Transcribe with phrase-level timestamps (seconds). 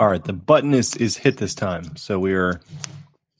[0.00, 2.60] All right, the button is is hit this time, so we are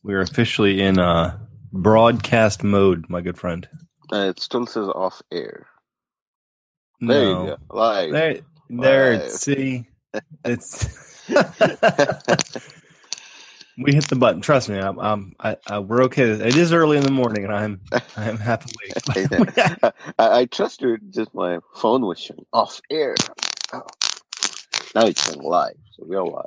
[0.05, 1.39] we are officially in uh
[1.73, 3.69] broadcast mode, my good friend.
[4.13, 5.67] Uh, it still says off air.
[7.09, 7.59] There No, you go.
[7.71, 8.11] Live.
[8.13, 9.21] there, there.
[9.21, 9.31] Live.
[9.31, 9.89] See,
[10.45, 10.89] it's
[13.79, 14.41] we hit the button.
[14.43, 16.25] Trust me, I'm, I'm I, I, we're okay.
[16.31, 17.81] It is early in the morning, and I'm
[18.17, 18.95] I'm half awake.
[20.19, 23.15] I, I trusted just my phone was showing off air.
[23.73, 23.83] Oh.
[24.95, 26.45] Now it's going live, so we're live.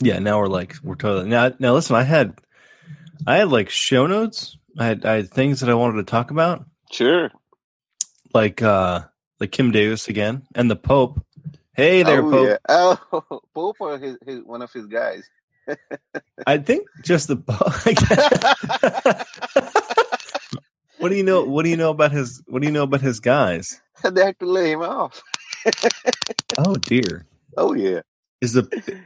[0.00, 1.52] yeah, now we're like we're totally now.
[1.58, 2.34] Now listen, I had
[3.26, 4.56] I had like show notes.
[4.78, 6.64] I had I had things that I wanted to talk about.
[6.90, 7.30] Sure.
[8.32, 9.02] like uh
[9.40, 11.20] like Kim Davis again and the Pope.
[11.74, 12.48] Hey there, oh, Pope.
[12.48, 12.56] Yeah.
[13.12, 15.28] Oh, Pope or his, his one of his guys.
[16.46, 17.74] I think just the Pope.
[20.98, 21.44] what do you know?
[21.44, 22.42] What do you know about his?
[22.46, 23.80] What do you know about his guys?
[24.02, 25.22] they had to lay him off.
[26.56, 27.26] Oh dear,
[27.58, 28.02] Oh yeah.
[28.40, 28.62] is the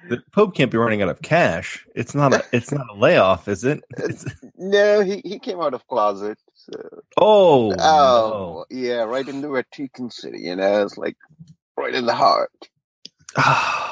[0.09, 1.87] the Pope can't be running out of cash?
[1.95, 3.83] It's not a it's not a layoff, is it?
[3.97, 6.39] It's, No, he, he came out of closet.
[6.55, 6.73] So.
[7.17, 10.43] oh, Oh yeah, right in the Vatican City.
[10.43, 11.17] You know, it's like
[11.77, 12.53] right in the heart.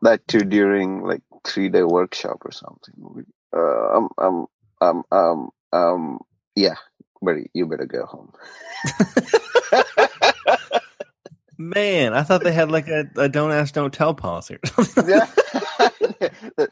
[0.00, 3.26] That too during like three day workshop or something.
[3.52, 4.46] Uh, um, um,
[4.80, 6.20] um, um, um,
[6.54, 6.76] yeah,
[7.20, 8.32] buddy, you better go home.
[11.58, 14.58] Man, I thought they had like a, a don't ask, don't tell policy.
[15.08, 15.26] yeah.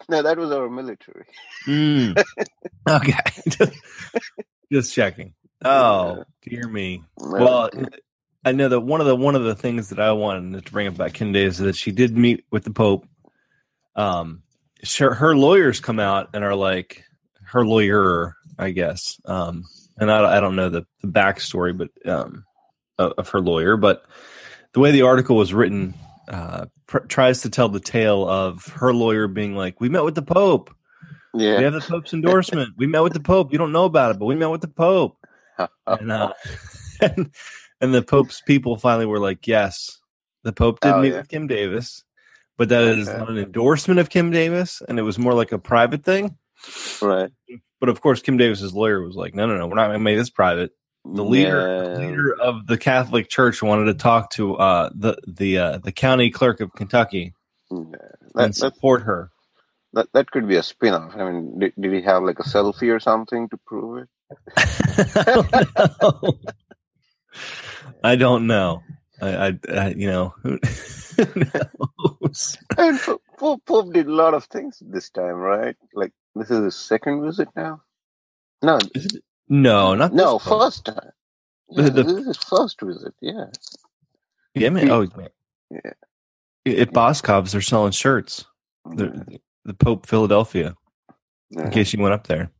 [0.09, 1.25] no, that was our military.
[1.67, 2.23] Mm.
[2.89, 3.73] Okay, just,
[4.73, 5.35] just checking.
[5.65, 7.03] Oh dear me.
[7.19, 7.69] Well,
[8.45, 10.87] I know that one of the one of the things that I wanted to bring
[10.87, 13.07] up about Davis is that she did meet with the Pope.
[13.97, 14.43] Um,
[14.85, 17.03] sure, her lawyers come out and are like
[17.43, 19.21] her lawyer, I guess.
[19.25, 19.65] Um,
[19.99, 22.45] and I, I don't know the, the backstory, but um,
[22.99, 24.05] of, of her lawyer, but
[24.77, 25.95] the way the article was written
[26.29, 30.15] uh, pr- tries to tell the tale of her lawyer being like, "We met with
[30.15, 30.71] the Pope.
[31.33, 31.57] yeah.
[31.57, 32.75] We have the Pope's endorsement.
[32.77, 33.53] We met with the Pope.
[33.53, 35.17] You don't know about it, but we met with the Pope."
[35.87, 36.35] and uh,
[37.01, 37.31] and,
[37.81, 39.99] and the Pope's people finally were like, "Yes,
[40.45, 41.21] the Pope did Oh, meet yeah.
[41.21, 42.05] with Kim Davis,
[42.59, 43.17] but that is Okay.
[43.17, 46.37] not an endorsement of Kim Davis, and it was more like a private thing."
[47.01, 47.31] right.
[47.81, 50.05] But of course, Kim Davis's lawyer was like, "No, no, no, we're not going to
[50.05, 50.73] make this private."
[51.15, 55.59] The leader, the leader of the Catholic Church, wanted to talk to uh, the the
[55.59, 57.35] uh, the county clerk of Kentucky
[57.71, 57.77] Yeah.
[58.37, 59.31] and That, that, support her.
[59.93, 61.15] that that could be a spin off.
[61.17, 64.09] I mean, did, did he have like a selfie or something to prove it?
[64.57, 66.39] I don't know.
[68.03, 68.83] I don't know.
[69.21, 70.59] I, I, I you know, who,
[71.19, 72.59] knows?
[72.77, 75.77] And Pope, Pope, Pope did a lot of things this time, right?
[75.95, 77.83] Like this is his second visit now.
[78.63, 78.79] No,
[79.49, 80.97] No, not this no, first time.
[80.99, 81.11] Uh,
[81.77, 83.15] the- Yeah, the- this is first visit.
[83.21, 83.47] Yeah,
[84.55, 84.91] Yeah, man.
[84.91, 85.07] Oh.
[85.71, 85.93] Yeah.
[86.81, 88.45] At Boscov's, they're selling shirts.
[88.85, 89.37] The, mm-hmm.
[89.65, 90.77] the Pope Philadelphia.
[91.53, 92.51] In case you went up there.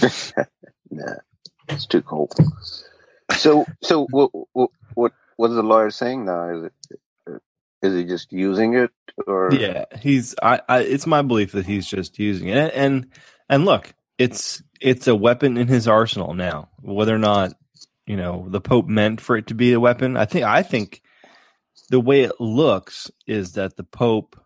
[0.88, 1.14] Nah,
[1.68, 2.32] it's too cold.
[3.36, 6.48] So, so what, what, what, what is the lawyer saying now?
[6.50, 6.72] Is it,
[7.82, 8.90] is he just using it,
[9.26, 10.34] or Yeah, he's.
[10.42, 10.78] I, I.
[10.80, 13.06] It's my belief that he's just using it, and and,
[13.48, 16.68] and look, it's it's a weapon in his arsenal now.
[16.82, 17.52] Whether or not
[18.06, 20.44] you know the Pope meant for it to be a weapon, I think.
[20.44, 21.02] I think
[21.90, 24.40] the way it looks is that the Pope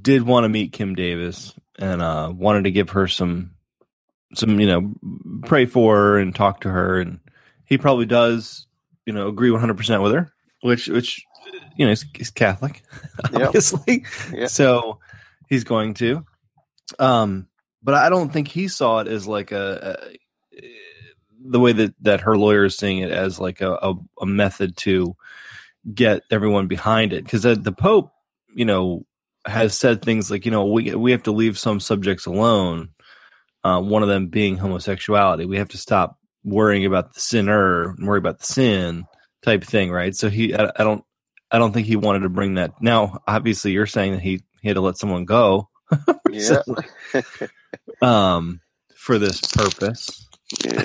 [0.00, 3.52] did want to meet Kim Davis and uh, wanted to give her some
[4.34, 4.94] some you know
[5.46, 7.20] pray for her and talk to her, and
[7.64, 8.66] he probably does
[9.06, 11.24] you know agree one hundred percent with her, which which
[11.76, 12.82] you know he's, he's Catholic,
[13.32, 13.42] Yep.
[13.48, 14.04] obviously.
[14.32, 14.46] Yeah.
[14.46, 14.98] So
[15.48, 16.24] he's going to.
[16.98, 17.48] Um,
[17.84, 20.60] but I don't think he saw it as like a, a
[21.46, 24.76] the way that that her lawyer is seeing it as like a, a, a method
[24.78, 25.14] to
[25.92, 28.10] get everyone behind it because the, the Pope,
[28.54, 29.04] you know,
[29.46, 32.88] has said things like you know we we have to leave some subjects alone.
[33.62, 35.46] Uh, one of them being homosexuality.
[35.46, 39.06] We have to stop worrying about the sinner and worry about the sin
[39.42, 40.14] type thing, right?
[40.14, 41.02] So he, I, I don't,
[41.50, 42.82] I don't think he wanted to bring that.
[42.82, 45.70] Now, obviously, you're saying that he he had to let someone go,
[46.30, 46.62] yeah,
[48.02, 48.60] um,
[48.96, 50.28] for this purpose.
[50.64, 50.84] yeah.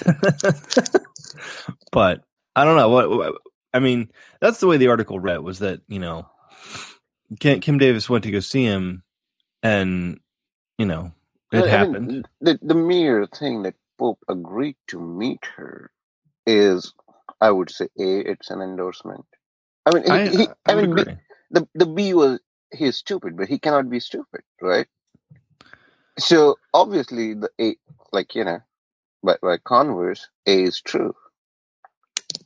[1.91, 2.23] but
[2.55, 3.35] I don't know what, what-
[3.73, 4.09] I mean.
[4.41, 6.27] That's the way the article read was that you know
[7.39, 9.03] Kim, Kim Davis went to go see him,
[9.63, 10.19] and
[10.77, 11.13] you know
[11.51, 12.27] it I mean, happened.
[12.41, 15.91] the the mere thing that Pope agreed to meet her
[16.47, 16.93] is,
[17.41, 19.25] I would say, a it's an endorsement.
[19.85, 21.05] I mean, he, I, he, I I mean, B-
[21.51, 22.39] the the B was
[22.73, 24.87] he's stupid, but he cannot be stupid, right?
[26.19, 27.75] So obviously, the A,
[28.11, 28.59] like you know,
[29.23, 31.15] by by converse, A is true.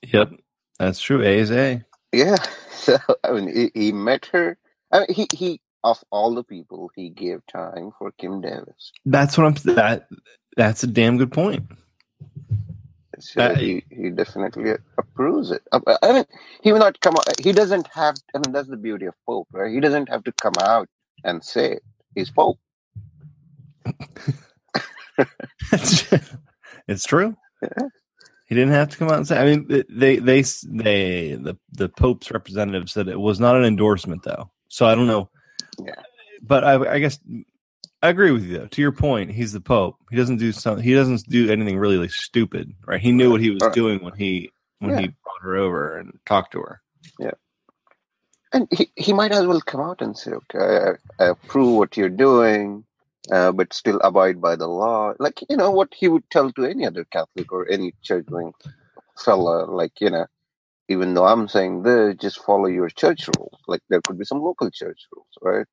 [0.04, 0.32] Yep,
[0.80, 1.22] that's true.
[1.22, 1.84] A is A.
[2.12, 2.38] Yeah.
[2.84, 4.58] So I mean, he, he met her.
[4.92, 8.92] I mean, he he of all the people, he gave time for Kim Davis.
[9.06, 9.76] That's what I'm.
[9.76, 10.10] That
[10.58, 11.64] that's a damn good point.
[13.20, 15.62] So Uh, he, he definitely approves it.
[15.72, 16.26] Uh, I mean,
[16.62, 17.40] he will not come out.
[17.40, 18.16] He doesn't have.
[18.36, 19.72] I mean, that's the beauty of Pope, right?
[19.72, 20.90] He doesn't have to come out
[21.24, 21.84] and say it.
[22.16, 22.60] he's Pope.
[26.88, 27.36] it's true.
[27.62, 27.88] Yeah.
[28.48, 29.38] He didn't have to come out and say.
[29.40, 34.24] I mean, they they they the the Pope's representative said it was not an endorsement,
[34.24, 34.52] though.
[34.68, 35.30] So I don't know.
[35.80, 35.96] Yeah.
[36.42, 37.20] But I, I guess
[38.02, 38.60] I agree with you.
[38.60, 38.68] Though.
[38.68, 39.96] To your point, he's the Pope.
[40.12, 40.80] He doesn't do some.
[40.82, 43.00] He doesn't do anything really like, stupid, right?
[43.02, 43.74] He knew what he was Right.
[43.74, 45.00] doing when he when Yeah.
[45.02, 46.82] he brought her over and talked to her.
[47.20, 47.32] Yeah,
[48.52, 51.96] and he, he might as well come out and say, okay, I, I approve what
[51.98, 52.84] you're doing,
[53.32, 55.14] uh, but still abide by the law.
[55.20, 58.54] Like, you know, what he would tell to any other Catholic or any church going
[59.20, 60.28] fella, like, you know,
[60.90, 63.60] even though I'm saying this, just follow your church rules.
[63.68, 65.68] Like, there could be some local church rules, right?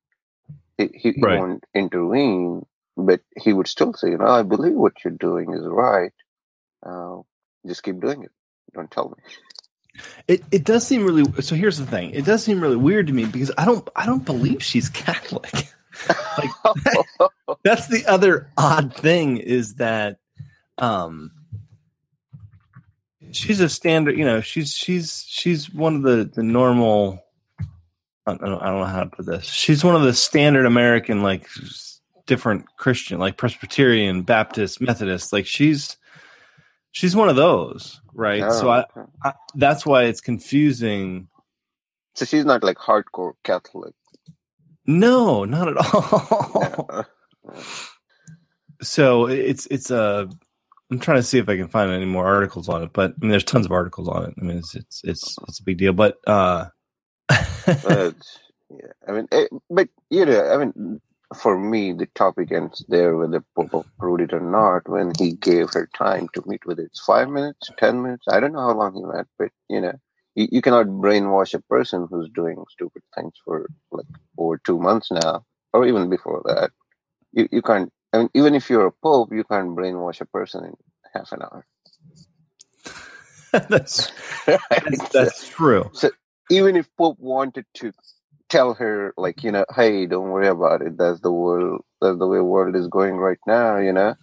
[0.77, 1.29] He, he, he Right.
[1.29, 2.65] won't intervene,
[2.97, 6.13] but he would still say, you know, I believe what you're doing is right.
[6.85, 7.19] Uh,
[7.67, 8.31] just keep doing it.
[8.73, 9.23] Don't tell me.
[10.27, 11.25] It it does seem really.
[11.43, 12.11] So here's the thing.
[12.11, 15.69] It does seem really weird to me because I don't I don't believe she's Catholic.
[17.63, 20.17] That's the other odd thing is that
[20.77, 21.31] um
[23.31, 27.23] she's a standard, you know, she's she's she's one of the the normal
[28.27, 29.45] I don't, know, I don't know how to put this.
[29.45, 31.47] She's one of the standard American like
[32.27, 35.33] different Christian like Presbyterian, Baptist, Methodist.
[35.33, 35.97] Like she's
[36.91, 38.51] she's one of those, right?
[38.51, 39.11] so Oh, I, okay.
[39.23, 41.27] I that's why it's confusing.
[42.15, 43.93] so she's not like hardcore Catholic.
[44.85, 47.05] No, not at all.
[48.81, 50.29] So it's it's a
[50.91, 53.15] i'm trying to see if i can find any more articles on it but i
[53.21, 55.77] mean there's tons of articles on it i mean it's it's it's, it's a big
[55.77, 56.67] deal but uh
[57.83, 58.15] But
[58.69, 61.01] yeah, I mean, eh, but you know, I mean,
[61.41, 64.89] for me, the topic ends there whether Pope approved it or not.
[64.89, 68.27] When he gave her time to meet with it, it's five minutes, ten minutes.
[68.29, 69.93] I don't know how long he met, but you know,
[70.35, 74.07] you, you cannot brainwash a person who's doing stupid things for like
[74.37, 76.71] over two months now, or even before that.
[77.33, 77.91] You you can't.
[78.13, 80.73] I mean, even if you're a pope, you can't brainwash a person in
[81.13, 81.65] half an hour.
[83.69, 84.11] that's
[84.47, 86.11] that's, that's true So
[86.49, 87.93] even if Pope wanted to
[88.49, 90.97] tell her, like, you know, hey, don't worry about it.
[90.97, 91.83] That's the world.
[92.01, 94.15] That's the way the world is going right now, you know,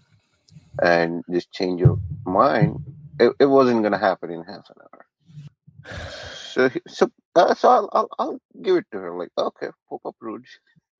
[0.82, 2.78] and just change your mind.
[3.20, 5.06] It, it wasn't gonna happen in half an hour.
[6.52, 9.18] So, so, uh, so I'll, I'll, I'll give it to her.
[9.18, 10.46] Like, okay, Pope approved.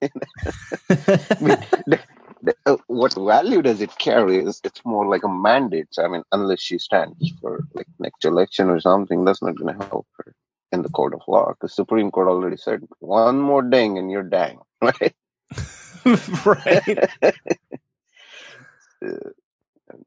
[0.00, 1.56] Mean,
[1.86, 2.00] the,
[2.42, 4.38] the, uh, what value does it carry?
[4.38, 5.88] Is it's more like a mandate.
[5.98, 9.86] I mean, unless she stands for like next election or something, that's not going to
[9.86, 10.34] help her
[10.72, 11.50] in the court of law.
[11.50, 15.14] Because Supreme Court already said one more ding and you're dang, right?
[16.44, 17.10] right
[19.00, 19.30] Uh,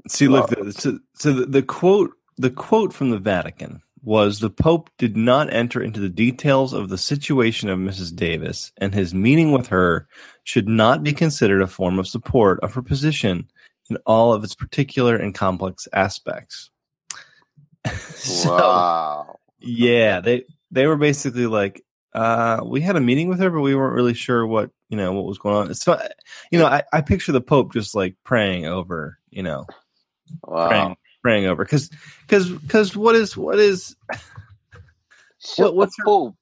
[0.07, 4.49] see look the, so, so the, the quote the quote from the vatican was the
[4.49, 9.13] pope did not enter into the details of the situation of mrs davis and his
[9.13, 10.07] meeting with her
[10.43, 13.47] should not be considered a form of support of her position
[13.89, 16.69] in all of its particular and complex aspects
[18.15, 19.39] so wow.
[19.59, 21.83] yeah they they were basically like
[22.13, 25.13] uh we had a meeting with her but we weren't really sure what you know
[25.13, 25.99] what was going on so
[26.51, 29.65] you know i, I picture the pope just like praying over you know
[30.43, 30.67] Wow.
[30.67, 31.89] praying praying over because
[32.27, 33.95] because because what is what is
[35.39, 36.35] So, What- what's her- Pope,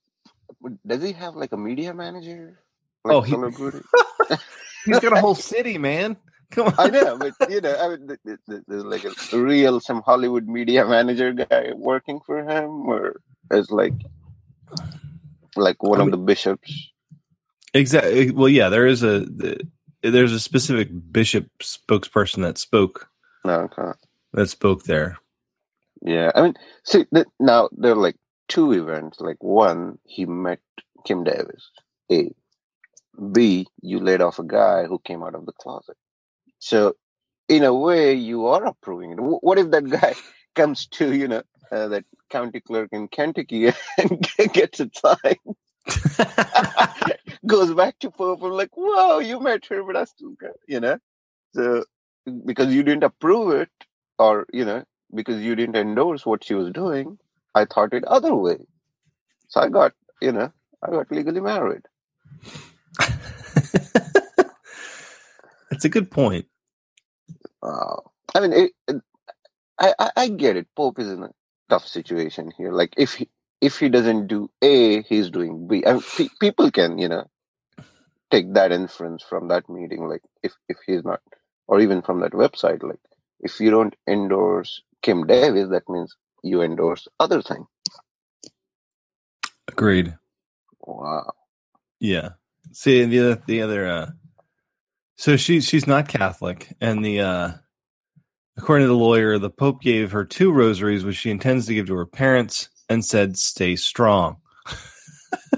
[0.85, 2.59] does he have like a media manager?
[3.05, 3.31] Like Oh, he
[4.85, 6.17] he's got a whole city man
[6.51, 9.37] come on I know, but you know, I mean, th- th- th- there's like a
[9.37, 13.21] real some Hollywood media manager guy working for him, or
[13.51, 13.93] as like
[15.55, 16.91] like one I of the bishops.
[17.73, 19.61] exactly eh, well yeah there is a the-
[20.01, 23.07] there's a specific bishop spokesperson that spoke
[23.45, 23.91] No, okay.
[24.33, 25.17] That spoke there
[26.01, 26.31] yeah.
[26.35, 26.55] I mean,
[26.85, 28.17] see, th- now there are like
[28.49, 29.19] two events.
[29.21, 30.59] Like one, he met
[31.05, 31.71] Kim Davis.
[32.11, 32.31] A,
[33.31, 35.97] B, you laid off a guy who came out of the closet.
[36.59, 36.95] So,
[37.49, 39.17] in a way, you are approving it.
[39.19, 40.15] Wh- What if that guy
[40.55, 43.67] comes to you know uh, that county clerk in Kentucky
[43.99, 45.37] and gets a signed?
[47.47, 48.11] goes back to
[48.45, 50.97] and like, whoa, you met her, but I still got, you know.
[51.55, 51.85] So
[52.45, 53.69] because you didn't approve it,
[54.19, 54.85] or you know,
[55.15, 57.19] because you didn't endorse what she was doing,
[57.55, 58.59] I thought it other way.
[59.49, 61.83] So I got, you know, I got legally married.
[65.71, 66.47] it's a good point
[67.63, 67.97] Uh,
[68.35, 69.01] I mean, it, it,
[69.79, 70.67] I, I I get it.
[70.75, 71.29] Pope is in a
[71.69, 72.71] tough situation here.
[72.73, 73.29] Like if he
[73.61, 75.83] if he doesn't do A, he's doing B.
[75.85, 77.25] I mean, pe- people can, you know,
[78.31, 80.07] take that inference from that meeting.
[80.07, 81.21] Like if if he's not,
[81.67, 83.01] or even from that website, like
[83.39, 87.65] if you don't endorse Kim Davis, that means you endorse other thing.
[89.67, 90.15] Agreed.
[90.81, 91.31] Wow.
[91.99, 92.29] Yeah.
[92.71, 94.11] See the other the other uh
[95.15, 97.51] so she she's not Catholic and the uh
[98.57, 101.87] according to the lawyer, the Pope gave her two rosaries which she intends to give
[101.87, 104.37] to her parents and said stay strong.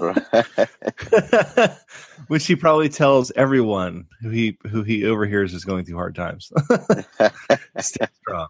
[2.32, 6.50] which he probably tells everyone who he who he overhears is going through hard times.
[7.78, 8.48] stay strong.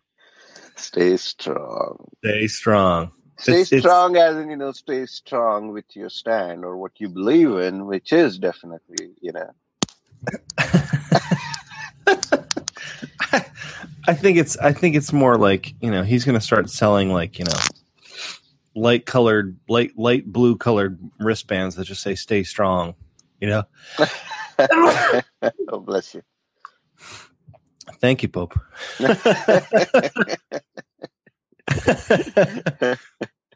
[0.77, 2.09] Stay strong.
[2.19, 3.11] Stay strong.
[3.41, 6.93] Stay It's- it's- strong as in, you know, stay strong with your stand or what
[6.99, 9.51] you believe in, which is definitely, you know.
[14.07, 17.11] I think it's I think it's more like you know he's going to start selling
[17.11, 17.59] like you know
[18.77, 22.95] light colored light light blue colored wristbands that just say "Stay strong."
[23.43, 23.65] You know.
[25.69, 26.23] oh, bless you.
[28.01, 28.57] Thank you, Pope.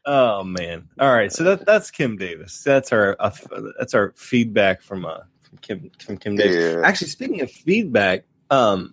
[0.05, 0.88] oh man!
[0.99, 2.64] All right, so that that's Kim Davis.
[2.64, 3.31] That's our uh,
[3.78, 6.75] that's our feedback from uh from Kim from Kim Davis.
[6.75, 6.83] Yeah.
[6.85, 8.93] Actually, speaking of feedback, um,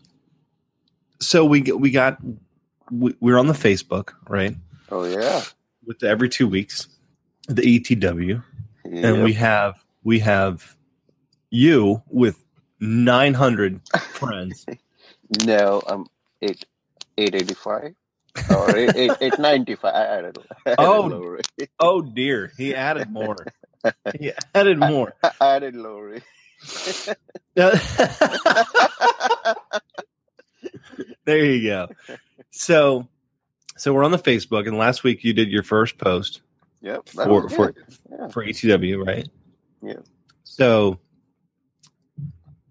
[1.20, 2.20] so we we got
[2.92, 4.56] we, we're on the Facebook right
[4.92, 5.42] Oh, yeah.
[5.84, 6.88] with the every two weeks
[7.48, 8.44] the ETW,
[8.86, 9.08] yeah.
[9.08, 10.76] and we have we have
[11.54, 12.44] you with
[12.80, 14.66] nine hundred friends.
[15.46, 16.08] No, I'm
[16.42, 16.66] eight,
[17.18, 17.94] 885
[18.50, 19.94] or eight, eight, 895.
[19.94, 21.40] I added, I added Oh.
[21.80, 23.38] Oh dear, he added more.
[24.20, 25.14] He added more.
[25.24, 26.22] I added Lowry.
[31.26, 31.90] there you go.
[32.52, 33.08] So,
[33.78, 36.42] so we're on the Facebook, and last week you did your first post
[36.82, 37.10] Yep.
[37.10, 37.74] for for.
[38.12, 38.28] Yeah.
[38.30, 39.28] for ATW, right?
[39.82, 40.00] Yeah.
[40.44, 41.00] So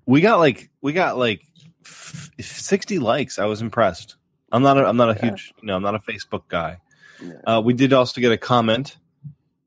[0.06, 1.42] we got like we got like
[1.84, 3.38] f- sixty likes.
[3.38, 4.16] I was impressed.
[4.50, 5.30] I'm not a, I'm not a Yeah.
[5.30, 6.78] huge you know I'm not a Facebook guy.
[7.22, 7.32] Yeah.
[7.46, 8.96] Uh, we did also get a comment.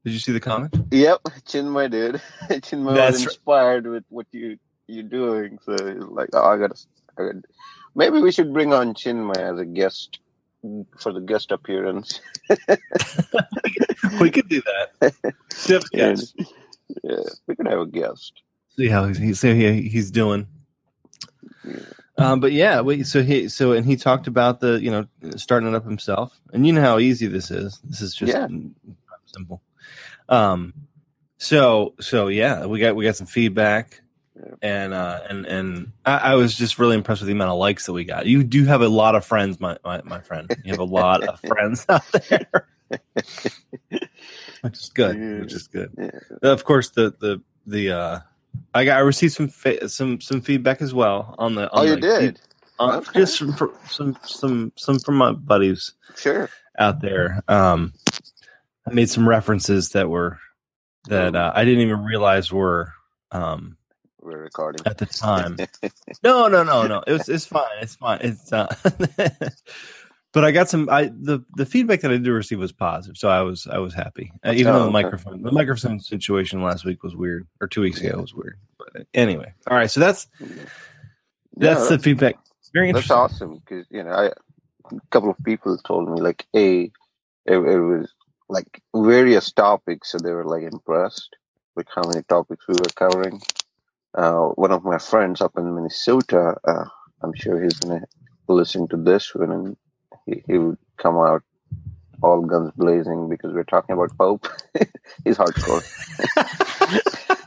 [0.04, 0.76] Did you see the comment?
[0.92, 2.16] Yep, Chinmay did.
[2.50, 3.34] Chinmay That's was right.
[3.34, 6.76] inspired with what you you're doing, so he's like, oh, I gotta,
[7.18, 7.42] I gotta.
[7.96, 10.20] Maybe we should bring on Chinmay as a guest
[11.00, 12.20] for the guest appearance.
[14.20, 15.14] we could do that.
[15.94, 16.34] Yes.
[17.04, 17.16] Yeah,
[17.48, 18.42] we could have a guest.
[18.76, 20.48] See how he's see how he's doing.
[22.18, 23.08] Um, but yeah, wait.
[23.08, 25.06] So he so and he talked about the you know
[25.38, 27.80] starting it up himself, and you know how easy this is.
[27.84, 28.48] This is just Yeah.
[29.26, 29.62] simple.
[30.30, 30.74] Um,
[31.38, 34.02] so so yeah, we got we got some feedback,
[34.36, 34.54] Yeah.
[34.62, 37.86] and uh, and and I, I was just really impressed with the amount of likes
[37.86, 38.26] that we got.
[38.26, 40.50] You do have a lot of friends, my my, my friend.
[40.64, 42.68] You have a lot of friends out there,
[44.62, 45.42] which is good.
[45.42, 45.92] Which is good.
[45.98, 46.10] Yeah.
[46.52, 48.20] Of course, the the the uh,
[48.74, 51.70] I got I received some fa- some some feedback as well on the.
[51.72, 52.40] Oh, you the, did?
[52.80, 53.20] on- Okay.
[53.22, 56.50] just from, from some some some from my buddies Sure.
[56.78, 57.42] out there.
[57.48, 57.94] Um,
[58.88, 60.40] I made some references that were
[61.08, 62.92] that uh, I didn't even realize were
[63.32, 63.78] um,
[64.22, 64.82] We're recording.
[64.86, 65.58] at the time.
[66.24, 67.04] no, no, no, no.
[67.08, 67.68] It was it's fine.
[67.82, 68.20] It's fine.
[68.22, 68.68] It's uh,
[70.36, 70.90] but I got some.
[70.92, 73.96] I the the feedback that I did receive was positive, so I was I was
[73.96, 74.32] happy.
[74.46, 74.94] Uh, even Oh, though the okay.
[74.94, 78.60] microphone the microphone situation last week was weird, or two weeks ago was weird.
[78.80, 79.92] But anyway, all right.
[79.92, 80.28] So that's
[81.58, 82.38] that's Yeah, the feedback.
[82.74, 83.22] Very interesting.
[83.24, 86.92] That's awesome because you know, I, a couple of people told me like, "Hey,
[87.46, 88.14] it, it was
[88.50, 91.36] like various topics, so they were like impressed
[91.76, 93.42] with how many topics we were covering."
[94.16, 96.86] Uh, one of my friends up in Minnesota, uh,
[97.24, 98.04] I'm sure he's gonna
[98.48, 99.78] listen to this one, and
[100.26, 101.44] he, would come out
[102.22, 104.48] all guns blazing because we're talking about Pope.
[105.24, 105.82] he's hardcore.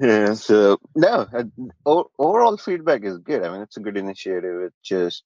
[0.00, 3.42] Yeah, so no, uh, overall feedback is good.
[3.42, 4.62] I mean, it's a good initiative.
[4.62, 5.24] It's just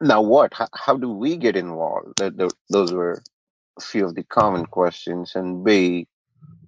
[0.00, 0.54] now what?
[0.54, 2.14] How, how do we get involved?
[2.16, 3.22] That th- those were
[3.78, 5.32] a few of the common questions.
[5.34, 6.08] And B,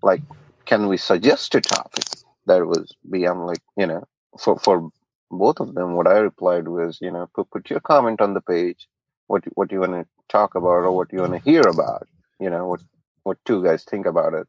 [0.02, 0.22] like,
[0.66, 2.04] can we suggest a topic?
[2.44, 3.24] That was B.
[3.24, 4.04] I'm like, you know,
[4.38, 4.90] for for
[5.30, 8.42] both of them, what I replied was, you know, put put your comment on the
[8.42, 8.88] page.
[9.28, 12.09] What what you want to talk about or what you want to hear about.
[12.40, 12.80] You know, what
[13.25, 14.49] what two guys think about it.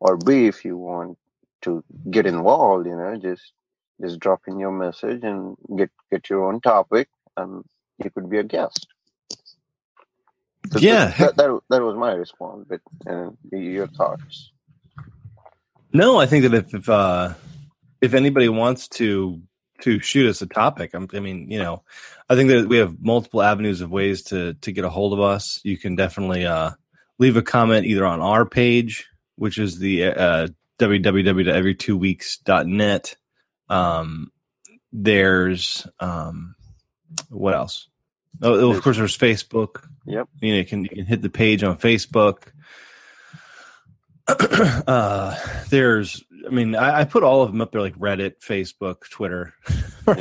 [0.00, 1.18] Or B, if you want
[1.62, 3.52] to get involved, you know, just
[4.00, 7.64] just drop in your message and get get your own topic, and
[8.02, 8.86] you could be a guest.
[10.72, 11.14] So Yeah.
[11.18, 12.66] that, that that was my response.
[12.68, 14.52] But uh, your thoughts?
[15.92, 17.34] No, I think that if if, uh,
[18.02, 19.40] if anybody wants to
[19.82, 21.82] to shoot us a topic, I'm, I mean, you know,
[22.28, 25.20] I think that we have multiple avenues of ways to to get a hold of
[25.20, 25.60] us.
[25.64, 26.72] You can definitely uh,
[27.18, 29.06] leave a comment either on our page,
[29.36, 33.16] which is the uh, www.everytwoweeks.net.
[33.68, 34.30] Um,
[34.92, 36.54] there's um,
[37.28, 37.88] what else?
[38.42, 39.88] Oh, of course, there's Facebook.
[40.06, 40.28] Yep.
[40.40, 42.48] You know, you can you can hit the page on Facebook.
[44.28, 45.36] uh,
[45.68, 49.52] there's, I mean, I, I put all of them up there, like Reddit, Facebook, Twitter.
[50.06, 50.18] Right?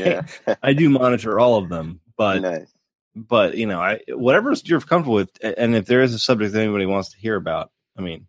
[0.48, 0.56] Yeah.
[0.64, 2.74] I do monitor all of them, but nice.
[3.16, 6.62] but you know, I whatever you're comfortable with, and if there is a subject that
[6.64, 8.26] anybody wants to hear about, I mean,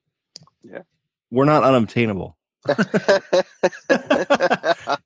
[0.62, 0.82] Yeah.
[1.30, 2.36] we're not unobtainable.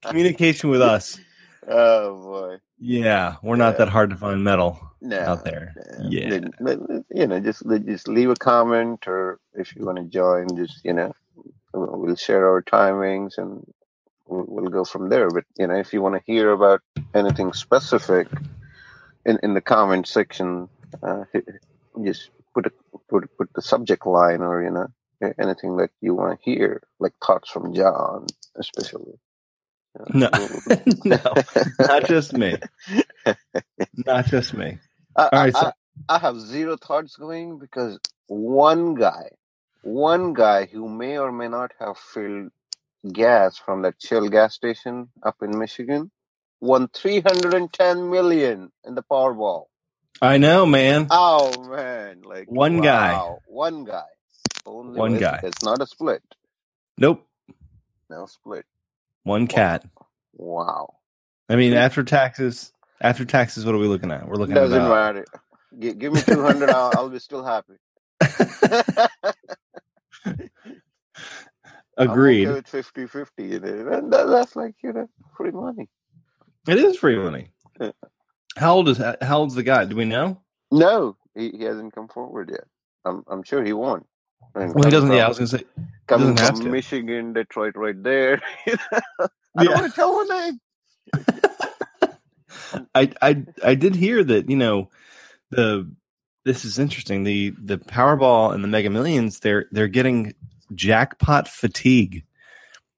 [0.02, 1.20] Communication with us,
[1.68, 2.56] oh boy.
[2.78, 3.78] yeah, we're not Yeah.
[3.84, 5.20] that hard to find metal No.
[5.20, 5.74] out there.
[6.00, 10.04] Yeah, Then- then, You know, just just leave a comment, or if you want to
[10.04, 11.12] join, just you know,
[11.72, 13.64] we'll share our timings and
[14.26, 15.28] we'll, we'll go from there.
[15.30, 16.82] But you know, if you want to hear about
[17.14, 18.28] anything specific
[19.26, 20.68] in in the comment section,
[21.02, 21.24] uh,
[22.04, 22.72] just put a,
[23.08, 24.88] put put the subject line, or you know,
[25.38, 29.14] anything that you want to hear, like thoughts from John, especially.
[30.14, 30.30] No.
[31.04, 31.18] no,
[31.80, 32.56] not just me,
[34.06, 34.78] not just me.
[35.16, 35.72] I, All right, I, so-
[36.08, 37.98] I have zero thoughts going because
[38.28, 39.30] one guy,
[39.82, 42.50] one guy who may or may not have filled
[43.12, 46.10] gas from that Shell gas station up in Michigan
[46.60, 49.66] won 310 million in the Powerball.
[50.22, 51.08] I know, man.
[51.10, 53.12] Oh man, like One guy.
[53.46, 54.04] one guy,
[54.66, 55.40] Only One guy.
[55.42, 56.22] It's not a split,
[56.98, 57.26] Nope,
[58.10, 58.66] no split.
[59.24, 59.84] one cat.
[60.34, 60.94] Wow,
[61.48, 64.28] I mean, after taxes, after taxes, what are we looking at?
[64.28, 65.28] We're looking doesn't at about, matter.
[65.78, 67.74] G- give me 200, I'll, I'll be still happy.
[71.98, 72.48] Agreed.
[72.48, 75.88] I'm okay with 50 50 you know, and that, that's like you know free money
[76.68, 77.52] It is free money.
[77.80, 77.92] Yeah.
[78.56, 79.84] How old is how old's the guy?
[79.86, 80.42] Do we know?
[80.72, 82.64] no he, he hasn't come forward yet
[83.06, 84.04] i'm i'm sure he won.
[84.74, 85.10] Well, he doesn't.
[85.10, 85.64] from, Yeah, I was gonna say.
[86.08, 86.70] coming from to.
[86.70, 88.40] michigan detroit right there
[89.58, 90.60] i don't want to tell my name
[92.94, 94.90] I I I did hear that you know
[95.50, 95.90] the
[96.50, 100.34] this is interesting the the Powerball and the Mega Millions they're they're getting
[100.74, 102.24] jackpot fatigue.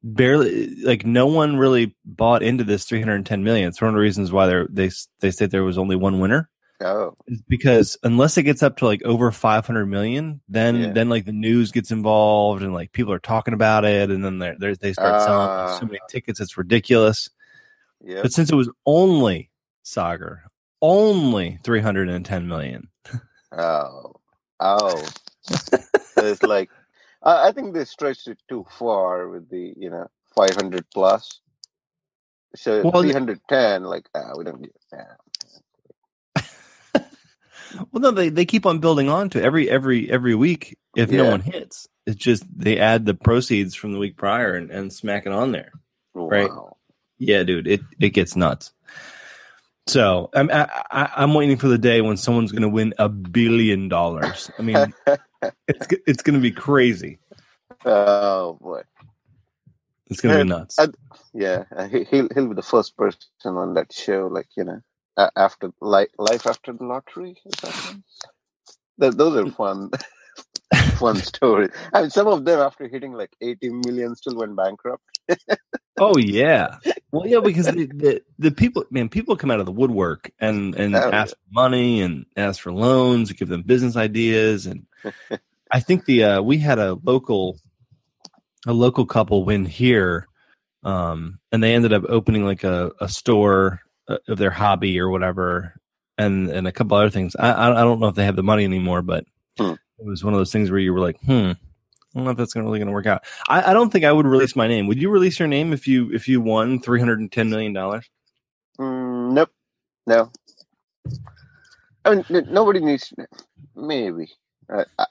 [0.05, 3.69] Barely like no one really bought into this 310 million.
[3.69, 6.49] It's one of the reasons why they're they they said there was only one winner.
[6.81, 7.15] oh
[7.49, 10.93] because unless it gets up to like over 500 million then Yeah.
[10.93, 14.39] then like the news gets involved and like people are talking about it and then
[14.41, 15.79] they're, they start selling Ah.
[15.79, 17.31] so many tickets it's ridiculous
[18.01, 19.51] yeah but since it was only
[19.85, 20.43] sagar
[20.81, 22.89] only 310 million
[23.57, 24.15] oh
[24.61, 25.07] oh.
[26.17, 26.71] So it's like
[27.23, 31.41] I, I think they stretched it too far with the you know 500 plus.
[32.57, 35.19] So Well, 310 like ah, we don't get that.
[37.91, 41.25] Well no they, they keep on building on to every every every week if no
[41.25, 41.89] one hits.
[42.07, 45.53] It's just they add the proceeds from the week prior and, and smack it on
[45.53, 45.73] there
[46.29, 46.51] Right.
[46.51, 46.77] wow.
[47.19, 48.73] Yeah, dude, it it gets nuts.
[49.89, 53.09] So I'm I, I, I'm waiting for the day when someone's going to win a
[53.11, 54.51] billion dollars.
[54.59, 54.95] I mean,
[55.69, 57.21] it's it's going to be crazy.
[57.87, 58.83] oh boy
[60.09, 60.79] It's going to be nuts.
[60.79, 60.89] I-
[61.35, 64.29] Yeah, he, he'll he'll be the first person on that show.
[64.33, 64.81] Like you know,
[65.37, 67.37] after life, life after the lottery.
[68.99, 69.91] Those are fun,
[71.03, 71.69] fun story.
[71.95, 75.05] I mean, some of them after hitting like eighty million still went bankrupt.
[75.99, 76.79] Oh yeah,
[77.13, 80.75] well yeah, because the, the the people, man, people come out of the woodwork and
[80.77, 84.87] and Oh, ask for money and ask for loans, give them business ideas, and
[85.71, 87.59] I think the uh, we had a local
[88.67, 90.29] a local couple win here,
[90.85, 95.11] um, and they ended up opening like a a store uh, of their hobby or
[95.11, 95.75] whatever,
[96.19, 97.37] and and a couple other things.
[97.39, 99.25] I I I don't know if they have the money anymore, but
[99.59, 99.75] Hmm.
[100.03, 101.53] It was one of those things where you were like, hmm.
[102.15, 103.25] I don't know if that's gonna really going to work out.
[103.49, 104.87] I, I don't think I would release my name.
[104.87, 107.73] Would you release your name if you if you won three hundred and ten million
[107.73, 108.11] dollars?
[108.79, 109.51] Mm, nope,
[110.07, 110.31] no.
[112.05, 113.15] I mean, n- nobody needs.
[113.75, 114.31] Maybe,
[114.71, 115.07] uh, I,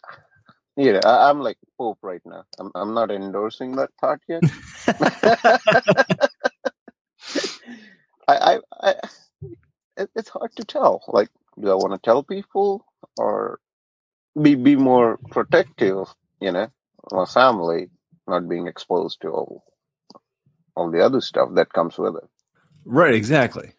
[0.77, 2.43] you know, I, I'm like Pope right now.
[2.59, 4.43] I'm I'm not endorsing that thought yet.
[8.27, 8.95] I, I, I
[10.15, 11.01] it's hard to tell.
[11.07, 12.85] Like, do I want to tell people
[13.17, 13.59] or
[14.39, 16.07] be be more protective?
[16.39, 16.67] You know,
[17.11, 17.89] my family
[18.27, 19.63] not being exposed to all
[20.75, 22.29] all the other stuff that comes with it.
[22.85, 23.73] right, exactly.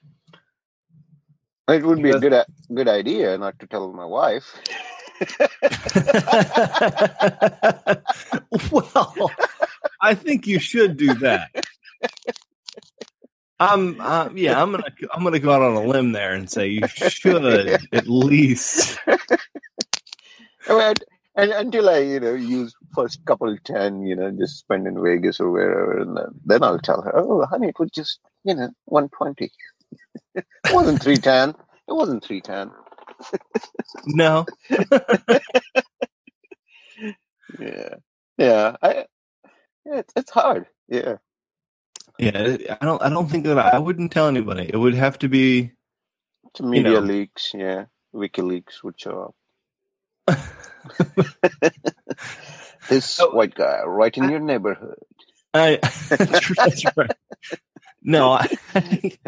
[1.68, 4.54] It would be a good a- good idea not to tell my wife.
[8.70, 9.30] well,
[10.00, 11.50] I think you should do that.
[13.60, 14.84] I'm, uh, yeah, I'm gonna,
[15.14, 18.98] I'm gonna go out on a limb there and say you should at least.
[20.68, 20.94] Mean,
[21.34, 25.40] and, until I, you know, use first couple ten, you know, just spend in Vegas
[25.40, 28.70] or wherever, and then then I'll tell her, oh, honey, it was just you know
[28.86, 29.52] one twenty.
[30.34, 31.50] it wasn't three ten.
[31.50, 32.70] It wasn't three ten.
[34.06, 34.46] no.
[37.58, 37.94] yeah,
[38.38, 38.76] yeah.
[38.82, 39.06] I
[39.86, 40.66] it's, it's hard.
[40.88, 41.16] Yeah.
[42.18, 43.02] Yeah, I don't.
[43.02, 44.70] I don't think that I, I wouldn't tell anybody.
[44.72, 45.72] It would have to be
[46.54, 47.00] To media know.
[47.00, 49.34] leaks, yeah, WikiLeaks would show up.
[52.88, 54.96] This Oh, white guy right in your neighborhood.
[55.54, 55.78] I
[56.10, 57.12] that's right.
[58.02, 59.18] No, I, I think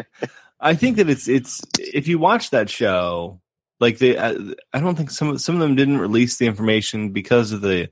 [0.59, 3.41] I think that it's it's if you watch that show,
[3.79, 4.35] like they, I,
[4.73, 7.89] I don't think some some of them didn't release the information because of the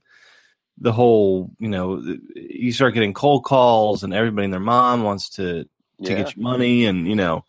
[0.80, 2.02] the whole you know
[2.36, 6.36] you start getting cold calls and everybody and their mom wants to to Yeah, get
[6.36, 7.46] you money and you know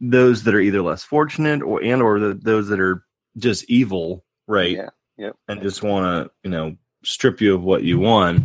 [0.00, 3.02] those that are either less fortunate or and or the, those that are
[3.38, 4.76] just evil right?
[5.16, 8.44] Yeah, and just want to you know strip you of what you want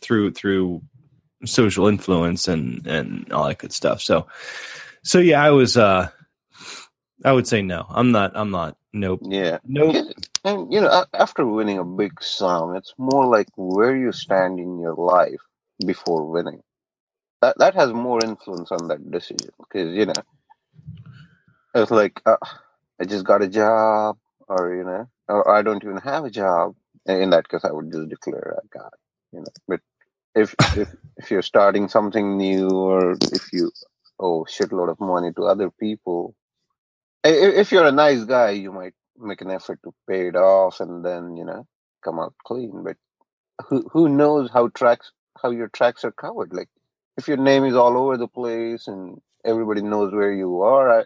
[0.00, 0.82] through through
[1.44, 4.00] social influence and and all that good stuff.
[4.02, 4.26] So
[5.02, 6.08] so yeah i was uh
[7.24, 7.86] i would say no.
[7.88, 9.20] I'm not i'm not nope.
[9.22, 9.58] Yeah.
[9.64, 9.94] nope.
[9.94, 10.02] Yeah,
[10.44, 14.78] And you know, after winning a big sum, it's more like where you stand in
[14.78, 15.40] your life
[15.84, 16.62] before winning.
[17.42, 20.22] That that has more influence on that decision because you know,
[21.74, 22.36] it's like uh,
[23.00, 24.16] I just got a job,
[24.48, 26.74] or you know, or I don't even have a job.
[27.06, 29.00] In that case, I would just declare got, it,
[29.32, 29.46] you know.
[29.68, 29.80] But
[30.34, 33.72] if if if you're starting something new, or if you
[34.20, 36.34] owe shitload of money to other people,
[37.24, 41.04] if you're a nice guy, you might make an effort to pay it off and
[41.04, 41.66] then you know
[42.04, 42.82] come out clean.
[42.84, 42.96] But
[43.68, 46.52] who who knows how tracks how your tracks are covered?
[46.52, 46.68] Like
[47.16, 51.04] if your name is all over the place and everybody knows where you are, I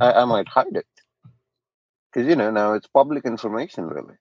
[0.00, 0.86] I, I might hide it
[2.16, 4.14] because you know now it's public information, really.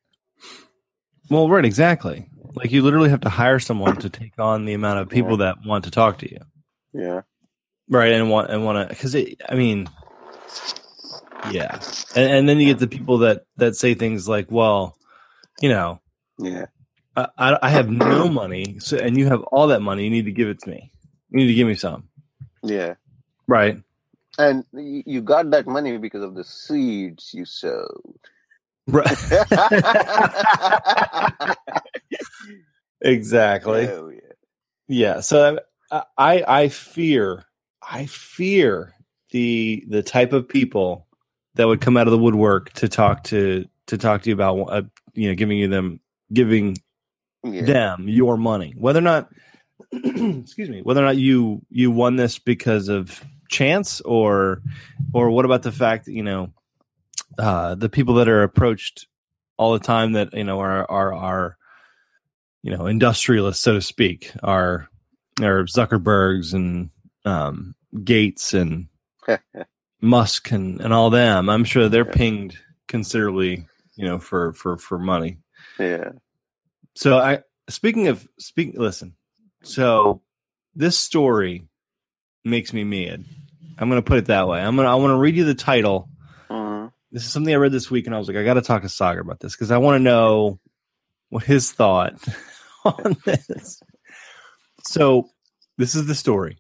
[1.29, 2.27] well right exactly.
[2.53, 5.57] Like you literally have to hire someone to take on the amount of people that
[5.65, 6.39] want to talk to you.
[6.93, 7.21] Yeah,
[7.89, 9.41] right and want and want to because it.
[9.47, 9.89] i mean
[11.51, 11.79] yeah.
[12.15, 14.97] And, and then you get the people that that say things like well
[15.61, 16.01] you know
[16.37, 16.65] yeah,
[17.15, 20.25] I, I I have no money so and you have all that money you need
[20.25, 20.91] to give it to me.
[21.29, 22.09] You need to give me some.
[22.61, 22.95] Yeah.
[23.47, 23.77] right
[24.39, 28.19] And you got that money because of the seeds you sowed.
[28.87, 29.17] right
[33.01, 34.19] exactly Oh, yeah.
[34.87, 35.59] yeah so
[35.91, 37.45] I, I fear
[37.89, 38.93] i fear
[39.31, 41.07] the the type of people
[41.55, 44.59] that would come out of the woodwork to talk to to talk to you about
[44.65, 44.81] uh,
[45.15, 45.99] you know giving you them
[46.33, 46.77] giving
[47.43, 47.65] Yeah.
[47.65, 49.29] them your money whether or not
[50.41, 54.61] excuse me whether or not you you won this because of chance or
[55.13, 56.51] or what about the fact that you know
[57.37, 59.07] uh the people that are approached
[59.57, 61.57] all the time that you know are are are
[62.63, 64.89] you know industrialists so to speak are
[65.41, 66.89] are zuckerbergs and
[67.25, 68.87] um gates and
[70.01, 72.11] musk and and all them i'm sure they're Yeah.
[72.13, 75.37] pinged considerably you know for for for money
[75.79, 76.11] yeah.
[76.95, 79.15] so I speaking of speak listen.
[79.65, 80.21] So
[80.75, 81.67] this story
[82.43, 83.25] makes me mad.
[83.77, 84.59] I'm going to put it that way.
[84.61, 86.09] I'm going to I want to read you the title.
[86.49, 86.91] Mhm.
[87.11, 88.83] This is something I read this week and I was like I got to talk
[88.83, 90.59] to Sagar about this cuz I want to know
[91.29, 92.13] what his thought
[92.85, 93.81] on this.
[94.85, 95.29] So
[95.77, 96.57] this is the story.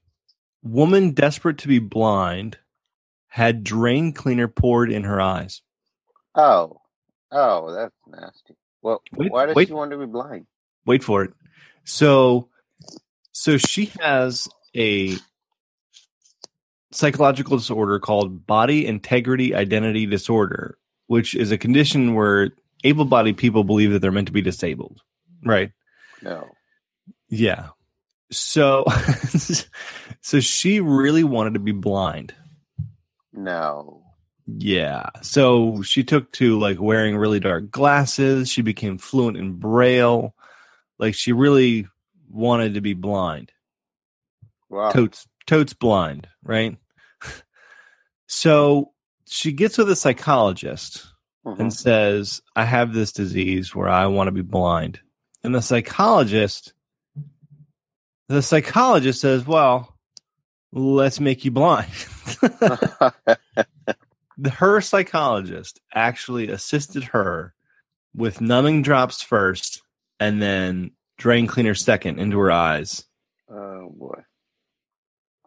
[0.63, 2.57] Woman desperate to be blind
[3.27, 5.61] had drain cleaner poured in her eyes.
[6.33, 6.81] Oh,
[7.31, 8.55] oh, that's nasty.
[8.81, 9.67] Well, Wait- why does wait.
[9.67, 10.47] she want to be blind?
[10.85, 11.33] wait for it.
[11.83, 12.49] So,
[13.31, 15.15] so she has a
[16.91, 22.51] psychological disorder called body integrity identity disorder, which is a condition where
[22.83, 25.01] able-bodied people believe that they're meant to be disabled.
[25.43, 25.71] Right?
[26.21, 26.47] No.
[27.29, 27.69] Yeah.
[28.31, 28.85] So,
[30.21, 32.33] so she really wanted to be blind.
[33.33, 34.01] No.
[34.47, 35.09] Yeah.
[35.21, 38.49] So she took to like wearing really dark glasses.
[38.49, 40.33] She became fluent in braille.
[40.97, 41.87] Like she really
[42.35, 43.51] wanted to be blind.
[44.69, 44.91] Wow.
[44.91, 46.77] Totes totes blind, right?
[48.27, 48.91] so
[49.27, 51.07] she gets with a psychologist
[51.45, 51.59] Mhm.
[51.59, 54.99] and says, I have this disease where I want to be blind.
[55.43, 56.73] And the psychologist
[58.27, 59.95] the psychologist says, Well,
[60.71, 61.91] let's make you blind.
[64.53, 67.53] Her psychologist actually assisted her
[68.15, 69.81] with numbing drops first
[70.19, 73.05] and then drain cleaner second into her eyes.
[73.49, 74.21] oh boy.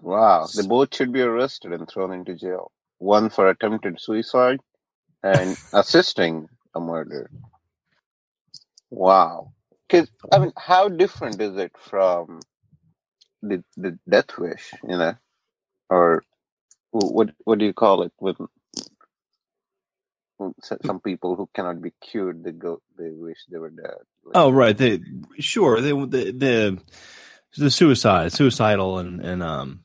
[0.01, 0.47] Wow.
[0.55, 2.71] They both should be arrested and thrown into jail.
[2.99, 4.61] One for attempted suicide
[5.23, 7.31] and assisting a murder.
[8.91, 9.53] Wow.
[9.89, 12.41] Because I mean, how different is it from
[13.43, 14.73] the the death wish?
[14.83, 15.15] You know,
[15.91, 16.25] or
[16.91, 18.13] what what do you call it?
[18.21, 18.37] With
[20.61, 23.99] some people who cannot be cured, they go, they wish they were dead.
[24.25, 24.77] Like, oh, right.
[24.77, 25.01] They
[25.39, 26.79] sure they the the
[27.57, 29.85] the suicide, suicidal, and and um,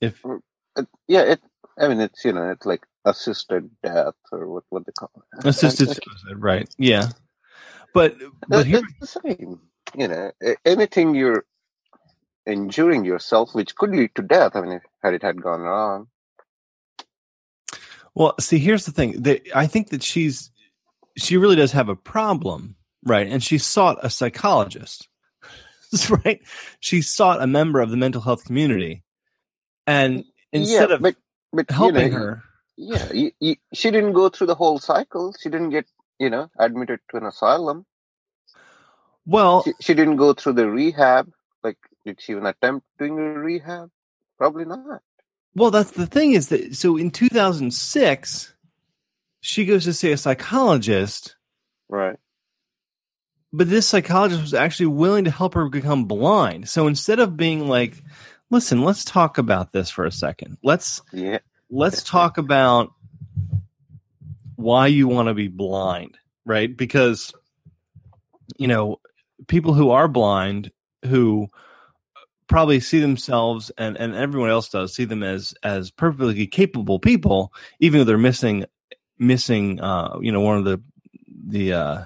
[0.00, 0.22] if
[1.08, 1.40] yeah, it.
[1.78, 5.46] I mean, it's you know, it's like assisted death or what what they call it.
[5.46, 6.68] Assisted suicide, right?
[6.78, 7.08] Yeah,
[7.92, 8.16] but
[8.48, 9.60] but here, it's the same.
[9.96, 10.32] You know,
[10.64, 11.44] anything you're
[12.46, 14.56] injuring yourself, which could lead to death.
[14.56, 16.08] I mean, if had it had gone wrong.
[18.16, 19.22] Well, see, here's the thing.
[19.54, 20.50] I think that she's
[21.18, 23.26] she really does have a problem, right?
[23.26, 25.06] And she sought a psychologist,
[26.24, 26.40] right?
[26.80, 29.04] She sought a member of the mental health community,
[29.86, 31.16] and instead yeah, of but,
[31.52, 32.42] but, helping you know, her,
[32.78, 35.34] yeah, you, you, she didn't go through the whole cycle.
[35.38, 35.84] She didn't get
[36.18, 37.84] you know admitted to an asylum.
[39.26, 41.30] Well, she, she didn't go through the rehab.
[41.62, 41.76] Like,
[42.06, 43.90] did she even attempt doing a rehab?
[44.38, 45.02] Probably not.
[45.56, 48.54] Well, that's the thing is that so in 2006,
[49.40, 51.34] she goes to see a psychologist.
[51.88, 52.18] Right.
[53.54, 56.68] But this psychologist was actually willing to help her become blind.
[56.68, 58.02] So instead of being like,
[58.50, 60.58] listen, let's talk about this for a second.
[60.62, 61.38] Let's yeah.
[61.70, 62.92] let's talk about
[64.56, 66.76] why you want to be blind, right?
[66.76, 67.32] Because
[68.58, 69.00] you know,
[69.46, 70.70] people who are blind
[71.06, 71.48] who
[72.48, 77.52] probably see themselves and, and everyone else does see them as as perfectly capable people,
[77.80, 78.64] even though they're missing
[79.18, 80.80] missing uh, you know one of the
[81.48, 82.04] the uh,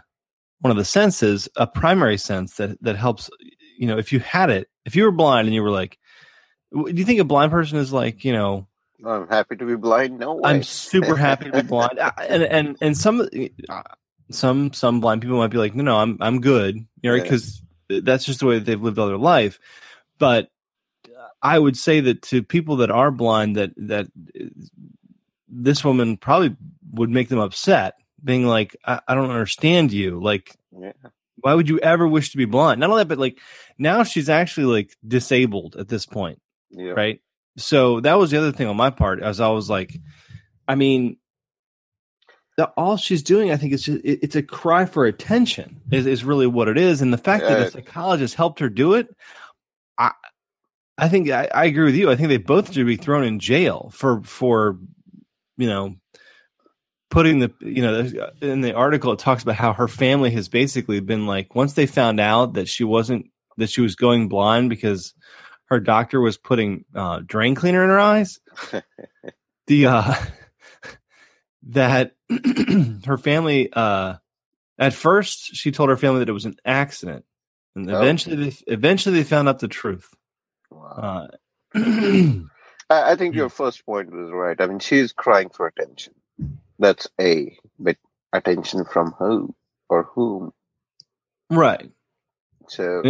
[0.61, 3.31] one of the senses, a primary sense that that helps.
[3.79, 5.98] You know, if you had it, if you were blind and you were like,
[6.72, 8.68] do you think a blind person is like, you know,
[9.05, 10.18] I'm happy to be blind.
[10.18, 10.42] No way.
[10.44, 11.98] I'm super happy to be blind.
[12.29, 13.26] and and and some
[13.68, 13.83] uh,
[14.31, 16.76] some some blind people might be like, no, no, I'm I'm good.
[17.03, 18.00] You know, because yeah.
[18.03, 19.59] that's just the way that they've lived all their life.
[20.20, 20.50] But
[21.42, 24.06] I would say that to people that are blind, that that
[24.38, 24.44] uh,
[25.48, 26.54] this woman probably
[26.92, 30.20] would make them upset, being like, I, I don't understand you.
[30.22, 30.92] Like, yeah.
[31.40, 32.78] why would you ever wish to be blind?
[32.78, 33.40] Not only that, but like
[33.78, 36.40] now she's actually like disabled at this point.
[36.70, 36.92] Yeah.
[36.92, 37.20] Right.
[37.56, 39.98] So that was the other thing on my part, as I was like,
[40.68, 41.16] I mean,
[42.56, 45.80] the, all she's doing, I think, is just, it, it's a cry for attention.
[45.90, 48.94] Is, is really what it is, and the fact that a psychologist helped her do
[48.94, 49.09] it,
[50.00, 50.12] I,
[50.96, 52.10] I think I, I, agree with you.
[52.10, 54.78] I think they both should be thrown in jail for for
[55.56, 55.96] you know
[57.10, 61.00] putting the you know in the article it talks about how her family has basically
[61.00, 63.26] been like once they found out that she wasn't
[63.58, 65.12] that she was going blind because
[65.66, 68.40] her doctor was putting uh, drain cleaner in her eyes.
[69.66, 70.14] the uh,
[71.68, 72.12] that
[73.04, 74.14] her family uh,
[74.78, 77.24] at first she told her family that it was an accident
[77.74, 80.09] and eventually, they, eventually they found out the truth.
[80.70, 81.28] Wow.
[81.74, 82.40] Uh,
[82.90, 84.61] I think your first point was right.
[84.61, 86.14] I mean, she's crying for attention.
[86.78, 87.96] That's a, but
[88.33, 89.54] attention from who
[89.88, 90.52] or whom?
[91.50, 91.90] Right.
[92.68, 93.02] So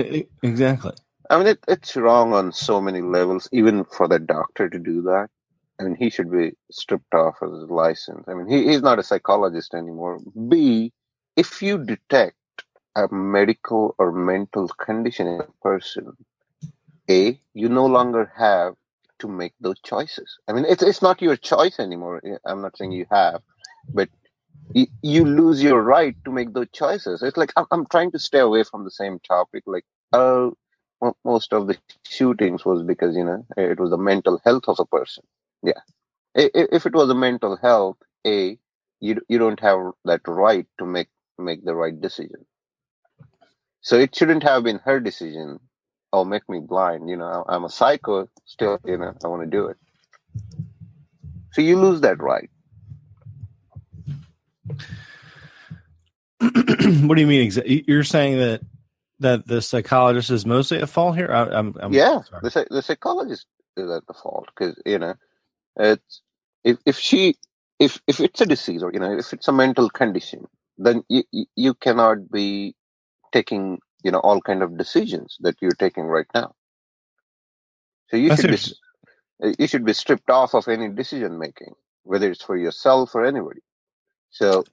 [0.42, 0.92] exactly.
[1.28, 3.48] I mean, it, it's wrong on so many levels.
[3.52, 5.28] Even for the doctor to do that,
[5.78, 8.24] I mean, he should be stripped off of his license.
[8.26, 10.18] I mean, he, he's not a psychologist anymore.
[10.48, 10.92] B,
[11.36, 12.36] if you detect
[12.96, 16.16] a medical or mental condition in a person,
[17.08, 18.74] A, you no longer have
[19.20, 20.38] to make those choices.
[20.48, 22.22] I mean, it's, it's not your choice anymore.
[22.44, 23.42] I'm not saying you have,
[23.92, 24.08] but
[24.74, 27.22] you, you lose your right to make those choices.
[27.22, 29.64] It's like I'm, I'm trying to stay away from the same topic.
[29.66, 30.56] Like, oh,
[31.24, 34.84] most of the shootings was because, you know, it was the mental health of a
[34.86, 35.24] person.
[35.62, 35.80] Yeah.
[36.34, 38.58] If it was a mental health, A,
[39.00, 42.46] you, you don't have that right to make, make the right decision.
[43.80, 45.58] So it shouldn't have been her decision.
[46.12, 47.08] Oh, make me blind.
[47.08, 48.28] You know, I'm a psycho.
[48.44, 49.76] Still, you know, I want to do it.
[51.52, 52.50] So you lose that right.
[56.40, 57.50] what do you mean?
[57.86, 58.60] You're saying that
[59.20, 61.30] that the psychologist is mostly at fault here.
[61.30, 65.14] I, am yeah, the the psychologist is at the fault because you know
[65.76, 66.22] it's
[66.64, 67.36] if if she
[67.78, 70.46] if if it's a disease or you know if it's a mental condition,
[70.78, 71.24] then you
[71.56, 72.74] you cannot be
[73.32, 76.54] taking you know all kind of decisions that you're taking right now.
[78.10, 78.58] So you should be
[79.44, 83.24] uh, you should be stripped off of any decision making whether it's for yourself or
[83.24, 83.60] anybody.
[84.30, 84.64] So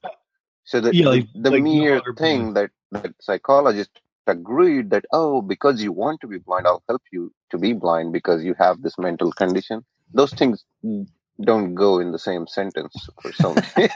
[0.64, 5.82] so the, yeah, like, the, like mere thing that that psychologists agreed that oh because
[5.82, 8.98] you want to be blind i'll help you to be blind because you have this
[8.98, 10.66] mental condition those things
[11.42, 13.56] don't go in the same sentence for some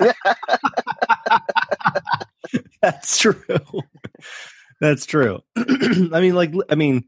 [2.82, 3.44] That's true.
[4.82, 5.40] That's true.
[5.56, 7.06] I mean, like, I mean,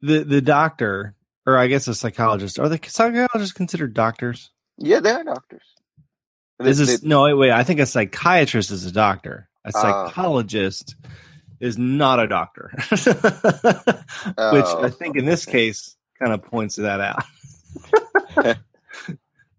[0.00, 1.14] the the doctor,
[1.44, 4.50] or I guess a psychologist, are the psychologists considered doctors?
[4.78, 5.64] Yeah, they are doctors.
[6.60, 7.24] They- Is this they- no?
[7.24, 7.50] Wait, wait.
[7.50, 9.48] I think a psychiatrist is a doctor.
[9.66, 10.06] A Ah.
[10.06, 10.94] psychologist
[11.60, 13.06] is not a doctor, which
[14.38, 17.24] Oh, I think in this case kind of points that out.
[18.36, 18.56] a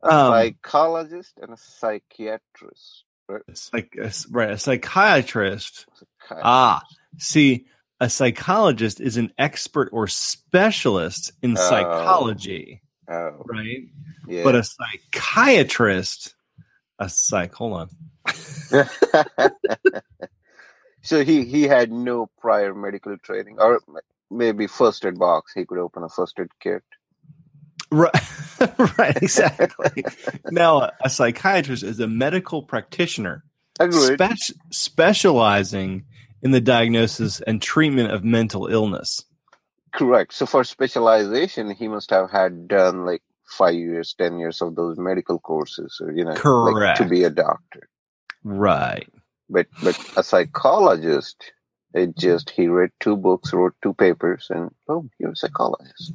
[0.01, 3.03] um, psychologist and a psychiatrist.
[3.27, 3.41] Right?
[3.49, 5.85] It's like a, right, a psychiatrist.
[6.25, 6.45] Psychiatrist.
[6.45, 6.81] Ah,
[7.17, 7.65] see,
[7.99, 11.61] a psychologist is an expert or specialist in Oh.
[11.69, 13.83] psychology, Oh, right?
[14.27, 14.43] yeah.
[14.43, 16.35] But a psychiatrist,
[16.99, 17.53] a psych.
[17.55, 17.89] Hold on.
[21.01, 23.79] so he he had no prior medical training, or
[24.29, 25.53] maybe first aid box.
[25.53, 26.83] He could open a first aid kit.
[27.91, 28.13] Right,
[28.99, 30.03] right, exactly.
[30.51, 33.43] now, a psychiatrist is a medical practitioner
[33.89, 34.37] spec-
[34.71, 36.05] specializing
[36.41, 39.23] in the diagnosis and treatment of mental illness.
[39.93, 40.33] Correct.
[40.33, 44.97] So for specialization, he must have had done like five years, ten years of those
[44.97, 46.97] medical courses, or you know, like, Correct.
[46.97, 47.89] to be a doctor.
[48.43, 49.07] Right.
[49.49, 51.51] But but a psychologist,
[51.93, 56.13] it just he read two books, wrote two papers, and boom, you're a psychologist.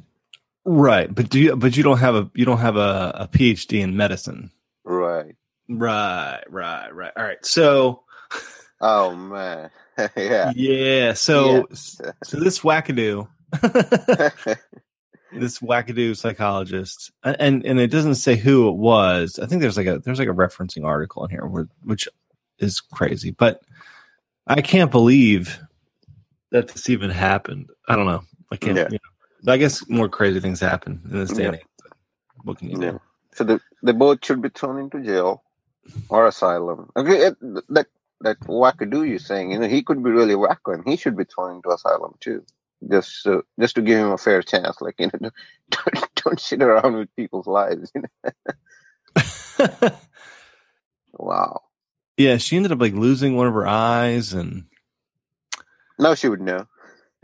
[0.63, 1.13] Right.
[1.13, 3.97] But do you, but you don't have a you don't have a, a PhD in
[3.97, 4.51] medicine.
[4.83, 5.35] Right.
[5.67, 7.11] Right, right, right.
[7.17, 7.45] All right.
[7.45, 8.03] So
[8.81, 9.69] Oh man.
[10.15, 10.51] yeah.
[10.55, 13.27] yeah, so so this wackadoo
[15.33, 19.39] this wackadoo psychologist and and it doesn't say who it was.
[19.39, 22.07] I think there's like a there's like a referencing article in here where, which
[22.59, 23.61] is crazy, but
[24.47, 25.59] I can't believe
[26.51, 27.69] that this even happened.
[27.87, 28.23] I don't know.
[28.51, 28.77] I can't.
[28.77, 28.87] Yeah.
[28.91, 28.99] You
[29.43, 31.59] know, I guess more crazy things happen in this day and Yeah.
[31.59, 31.65] age.
[32.43, 32.91] What can you Yeah.
[32.91, 33.01] do?
[33.33, 35.43] So the, they both should be thrown into jail
[36.09, 36.89] or asylum.
[36.95, 37.35] Okay, it,
[37.69, 37.87] that
[38.21, 41.25] that wackadoo you're saying, you know, he could be really wacko, and he should be
[41.25, 42.43] thrown into asylum too.
[42.89, 45.29] Just so, just to give him a fair chance, like you know,
[45.69, 47.91] don't, don't shit around with people's lives.
[47.95, 49.89] You know?
[51.17, 51.61] Wow.
[52.17, 54.65] yeah, she ended up like losing one of her eyes and
[55.97, 56.67] Now she would know.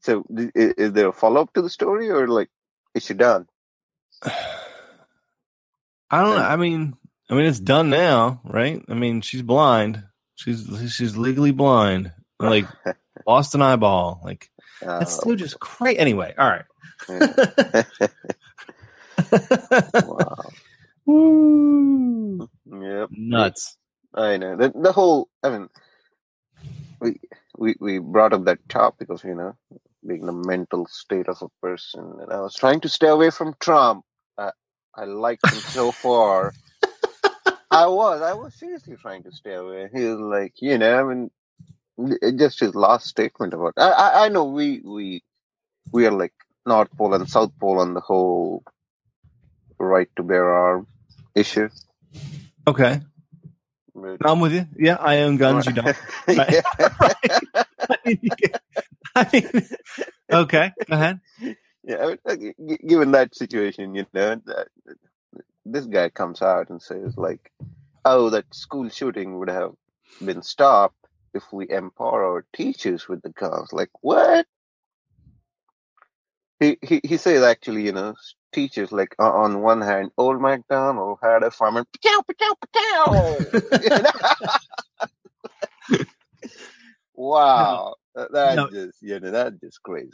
[0.00, 2.48] so, i- i- is there a follow up to the story, or like,
[2.94, 3.46] is she done?
[6.10, 6.42] I don't know.
[6.42, 6.96] I mean,
[7.30, 8.82] I mean, it's done now, right?
[8.88, 10.02] I mean, she's blind.
[10.36, 12.12] She's she's legally blind.
[12.40, 12.66] Like
[13.26, 14.20] lost an eyeball.
[14.24, 15.36] Like that's so oh.
[15.36, 15.98] just crazy.
[15.98, 16.64] Anyway, all right.
[20.06, 20.42] wow.
[21.06, 22.48] Woo!
[22.66, 23.08] Yep.
[23.12, 23.76] Nuts.
[24.14, 25.28] I know the the whole.
[25.42, 25.68] I mean,
[27.00, 27.20] we
[27.56, 29.56] we we brought up that topic of you know
[30.06, 33.54] being the mental state of a person, and I was trying to stay away from
[33.60, 34.04] Trump.
[34.38, 34.52] I
[34.94, 36.54] I liked him so far.
[37.78, 39.88] I was I was seriously trying to stay away.
[39.94, 41.30] He was like, you know, I mean,
[42.36, 43.74] just his last statement about.
[43.76, 45.22] I I, I know we we
[45.92, 46.34] we are like
[46.66, 48.62] North Pole and South Pole on the whole
[49.78, 50.88] right to bear arms
[51.34, 51.68] issue.
[52.66, 53.00] Okay,
[53.94, 54.66] But- I'm with you.
[54.76, 55.66] Yeah, I own guns.
[55.66, 55.96] You don't.
[56.28, 58.30] I mean,
[59.14, 59.68] I mean,
[60.30, 60.72] okay.
[60.88, 61.20] Go ahead.
[61.84, 62.54] Yeah, I mean,
[62.86, 64.68] given that situation, you know, that,
[65.72, 67.52] this guy comes out and says like,
[68.04, 69.72] "Oh, that school shooting would have
[70.24, 70.96] been stopped
[71.34, 74.46] if we empower our teachers with the guns." Like what?
[76.60, 78.14] He he he says actually, you know,
[78.52, 83.52] teachers like on one hand, old MacDonald had a farm and pow pow pow.
[87.14, 88.70] wow, that, that No.
[88.70, 90.10] just you know that's just crazy.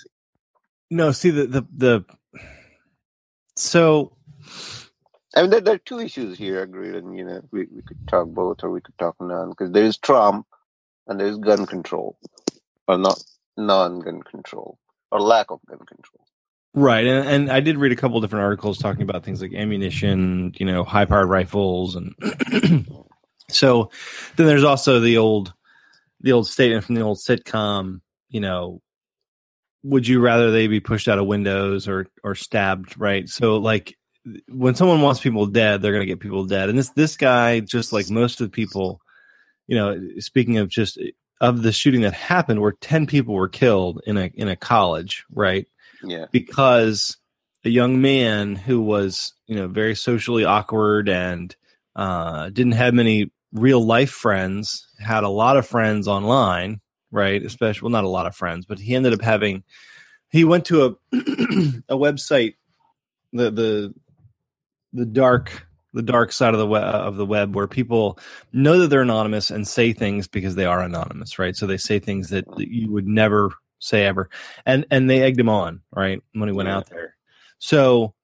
[0.90, 2.04] No, see the the the.
[3.56, 4.16] So
[5.34, 8.06] I mean, there, there are two issues here, agreed, and you know, we, we could
[8.06, 10.46] talk both or we could talk none because there is Trump
[11.06, 12.16] and there is gun control,
[12.86, 13.22] or not
[13.56, 14.78] non-gun control,
[15.10, 16.24] or lack of gun control.
[16.72, 20.52] Right, and, and I did read a couple different articles talking about things like ammunition,
[20.56, 22.14] you know, high powered rifles, and
[23.50, 23.90] so
[24.36, 25.52] then there's also the old,
[26.20, 28.80] the old statement from the old sitcom, you know,
[29.82, 32.98] would you rather they be pushed out of windows or or stabbed?
[32.98, 33.96] Right, so like
[34.48, 37.92] when someone wants people dead, they're gonna get people dead, and this this guy, just
[37.92, 39.00] like most of the people,
[39.66, 40.98] you know, speaking of just
[41.40, 45.24] of the shooting that happened, where ten people were killed in a in a college,
[45.32, 45.66] right?
[46.02, 47.16] Yeah, because
[47.64, 51.54] a young man who was you know very socially awkward and
[51.96, 56.80] uh, didn't have many real life friends had a lot of friends online
[57.14, 57.44] right?
[57.44, 59.62] Especially well not a lot of friends but he ended up having
[60.30, 60.88] he went to a
[61.88, 62.54] a website
[63.32, 63.94] the the
[64.94, 68.18] the dark the dark side of the web uh, of the web where people
[68.52, 71.54] know that they're anonymous and say things because they are anonymous, right?
[71.54, 74.28] So they say things that you would never say ever,
[74.66, 76.78] and and they egged him on, right, when he went Yeah.
[76.78, 77.16] out there.
[77.58, 78.14] So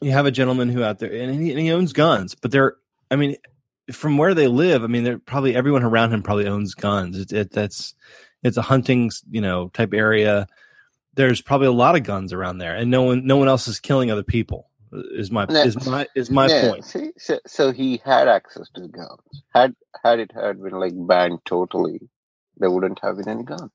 [0.00, 2.76] you have a gentleman who out there and he, and he owns guns, but they're,
[3.10, 3.36] I mean,
[3.92, 7.18] from where they live, I mean, they're probably everyone around him probably owns guns.
[7.18, 7.94] It, it that's
[8.42, 10.46] it's a hunting, you know, type area.
[11.14, 13.80] There's probably a lot of guns around there, and no one no one else is
[13.80, 14.70] killing other people.
[14.92, 15.64] Is my Yeah.
[15.64, 16.84] is my is my point.
[16.84, 19.42] See, so, so he had access to guns.
[19.54, 19.74] Had
[20.04, 22.00] had it had been like banned totally,
[22.58, 23.70] there wouldn't have been any guns.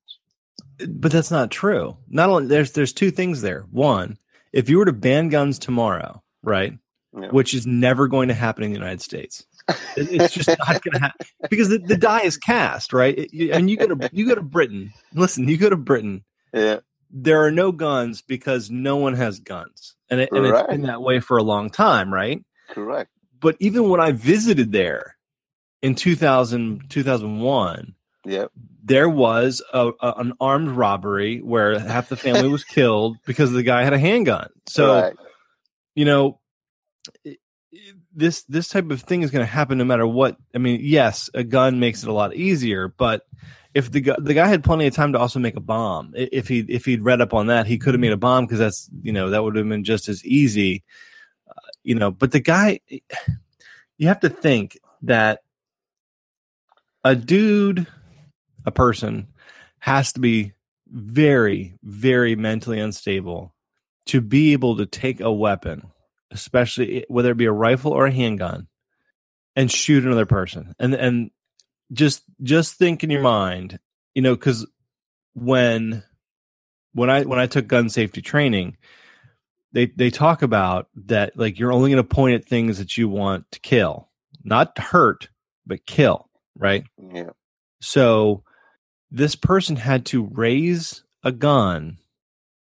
[0.87, 1.97] But that's not true.
[2.07, 3.65] Not only there's there's two things there.
[3.71, 4.17] One,
[4.53, 6.77] if you were to ban guns tomorrow, right,
[7.19, 7.29] Yeah.
[7.29, 9.45] which is never going to happen in the United States.
[9.97, 13.17] It's just not going to happen because the, the die is cast, right?
[13.17, 14.93] It- you- and you go to you go to Britain.
[15.13, 16.23] Listen, you go to Britain.
[16.53, 16.79] yeah,
[17.09, 21.01] There are no guns because no one has guns, and it, and it's been that
[21.01, 22.43] way for a long time, right?
[22.69, 23.11] correct.
[23.39, 25.15] But even when I visited there
[25.81, 27.95] in 2000, 2001,
[28.25, 28.47] Yeah,
[28.83, 33.63] there was a, a, an armed robbery where half the family was killed because the
[33.63, 34.49] guy had a handgun.
[34.65, 35.13] So right.
[35.95, 36.39] you know
[38.13, 40.37] this this type of thing is going to happen no matter what.
[40.55, 43.23] I mean, yes, a gun makes it a lot easier, but
[43.77, 46.47] if the guy, the guy had plenty of time to also make a bomb, if
[46.47, 48.89] he if he'd read up on that, he could have made a bomb because that's
[49.03, 50.83] you know that would have been just as easy,
[51.47, 52.09] uh, you know.
[52.09, 52.79] But the guy,
[53.97, 55.41] you have to think that
[57.03, 57.85] a dude,
[58.65, 59.27] a person,
[59.77, 60.53] has to be
[60.87, 63.53] very very mentally unstable
[64.07, 65.91] to be able to take a weapon,
[66.31, 68.67] especially whether it be a rifle or a handgun,
[69.55, 70.73] and shoot another person.
[70.79, 71.29] And and
[71.91, 73.79] just just think in your mind,
[74.13, 74.65] you know, because
[75.33, 76.03] when
[76.93, 78.77] when I when I took gun safety training,
[79.71, 83.07] they they talk about that like you're only going to point at things that you
[83.09, 84.09] want to kill,
[84.43, 85.29] not hurt,
[85.65, 86.83] but kill, right?
[87.13, 87.31] Yeah,
[87.81, 88.43] So
[89.11, 91.97] this person had to raise a gun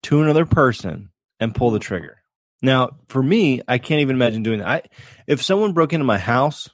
[0.04, 2.18] to another person and pull the trigger.
[2.62, 4.68] Now, for me, I can't even imagine doing that.
[4.68, 4.82] I,
[5.28, 6.70] if someone broke into my house,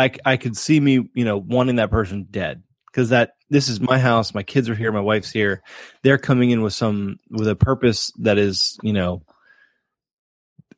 [0.00, 3.80] I, I could see me, you know, wanting that person dead because that this is
[3.80, 4.34] my house.
[4.34, 4.92] My kids are here.
[4.92, 5.62] My wife's here.
[6.02, 9.22] They're coming in with some with a purpose that is, you know,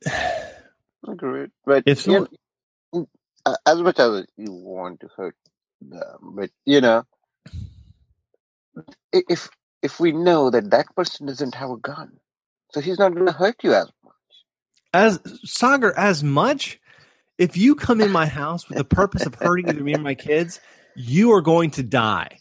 [1.07, 1.51] agreed.
[1.65, 2.27] But If you
[2.93, 3.07] know,
[3.45, 5.35] uh, as much as you want to hurt
[5.81, 7.03] them, but you know,
[9.11, 9.49] if
[9.81, 12.17] if we know that that person doesn't have a gun,
[12.71, 14.13] so he's not going to hurt you as much.
[14.93, 16.79] as Sagar, as much.
[17.37, 20.15] If you come in my house with the purpose of hurting either me or my
[20.15, 20.59] kids,
[20.95, 22.39] you are going to die.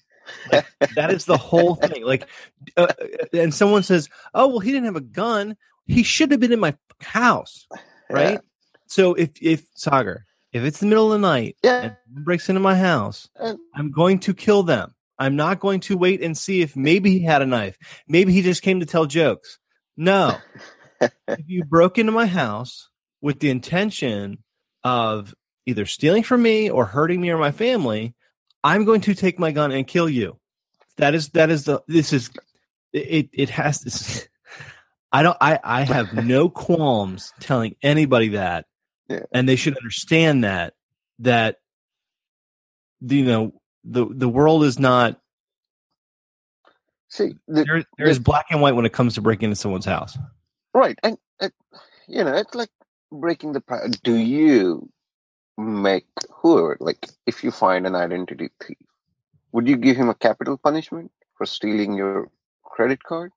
[0.53, 2.05] Like, that is the whole thing.
[2.05, 2.29] Like,
[2.77, 2.93] uh,
[3.33, 5.57] and someone says, "Oh, well, he didn't have a gun.
[5.87, 7.67] He should have been in my house,
[8.11, 8.39] right?" Yeah.
[8.87, 11.95] So if if Sagar, if it's the middle of the night Yeah.
[12.07, 14.95] breaks into my house, And- I'm going to kill them.
[15.19, 17.77] I'm not going to wait and see if maybe he had a knife.
[18.09, 19.59] Maybe he just came to tell jokes.
[19.97, 20.37] No.
[21.01, 22.89] if you broke into my house
[23.21, 24.39] with the intention
[24.85, 25.35] of
[25.67, 28.15] either stealing from me or hurting me or my family,
[28.65, 30.39] I'm going to take my gun and kill you.
[30.97, 32.31] That is that is the this is
[32.93, 34.29] it it has this
[35.13, 38.67] I don't I I have no qualms telling anybody that
[39.09, 39.21] Yeah.
[39.33, 40.75] and they should understand that
[41.21, 41.57] that
[43.01, 43.53] you know
[43.85, 45.19] the the world is not
[47.09, 50.17] See, the, there there's black and white when it comes to breaking into someone's house.
[50.73, 51.51] right, and uh,
[52.09, 52.71] you know, it's like
[53.13, 53.63] breaking the.
[53.63, 54.91] pri- Do you
[55.59, 58.79] make whoever like if you find an identity thief,
[59.53, 62.29] would you give him a capital punishment for stealing your
[62.65, 63.33] credit card,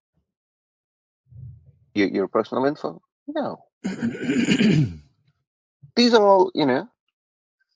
[1.95, 3.01] your, your personal info?
[3.27, 4.99] No, these
[6.13, 6.87] are all you know.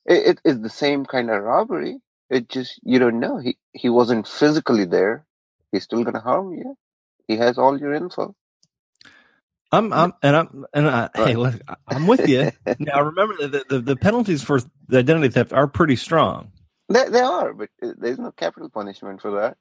[0.06, 1.98] It, it is the same kind of robbery.
[2.30, 3.38] It just you don't know.
[3.38, 5.24] He he wasn't physically there.
[5.72, 6.76] He's still gonna harm you.
[7.28, 8.34] He has all your info.
[9.72, 11.54] I'm, I'm, and I'm, and I, hey, look,
[11.86, 12.50] I'm with you.
[12.78, 16.50] now, remember that the, the, penalties for the identity theft are pretty strong.
[16.88, 19.56] They, they are, but uh, there's no capital punishment for that.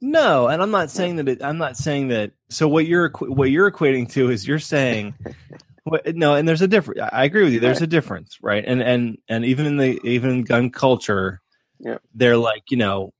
[0.00, 1.28] No, and I'm not saying that.
[1.28, 2.32] It, I'm not saying that.
[2.50, 5.14] So what you're what you're equating to is you're saying,
[5.84, 7.00] what, no, and there's a difference.
[7.12, 7.60] I agree with you.
[7.60, 8.64] There's a difference, right?
[8.64, 11.40] And and and even in the even in gun culture,
[11.80, 11.98] Yeah.
[12.14, 13.12] they're like, you know,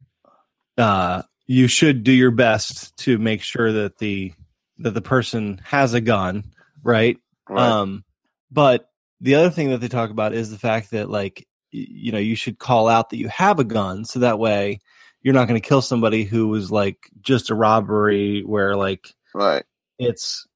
[0.76, 4.32] uh, you should do your best to make sure that the
[4.78, 6.44] that the person has a gun,
[6.82, 7.18] right?
[7.48, 7.62] Right?
[7.62, 8.04] Um,
[8.50, 8.88] but
[9.20, 12.34] the other thing that they talk about is the fact that like you know you
[12.34, 14.80] should call out that you have a gun so that way
[15.22, 19.64] you're not going to kill somebody who was like just a robbery where like right.
[19.98, 20.46] it's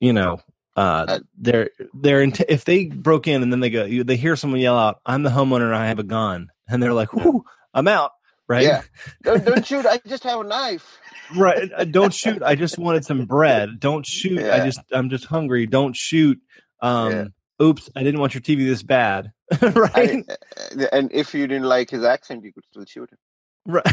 [0.00, 0.40] you know
[0.76, 4.16] uh, Uh, they're they're int- if they broke in and then they go you, they
[4.16, 7.12] hear someone yell out i'm the homeowner and i have a gun and they're like
[7.12, 8.12] Whoo, i'm out
[8.52, 8.82] right Yeah.
[9.22, 9.86] don't, don't shoot.
[9.86, 10.98] I just have a knife.
[11.36, 15.24] right uh, don't shoot i just wanted some bread don't shoot i just i'm just
[15.24, 16.38] hungry don't shoot
[16.80, 17.24] um Yeah.
[17.66, 19.32] oops i didn't want your tv this bad
[19.62, 20.36] right I,
[20.82, 23.18] uh, and if you didn't like his accent, you could still shoot him.
[23.66, 23.84] right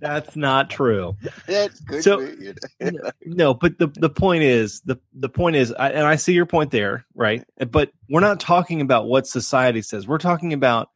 [0.00, 1.16] that's not true
[2.00, 2.52] So- be.
[2.80, 3.10] You know?
[3.24, 6.46] no but the the point is the the point is I, and i see your
[6.46, 10.88] point there right but we're not talking about what society says we're talking about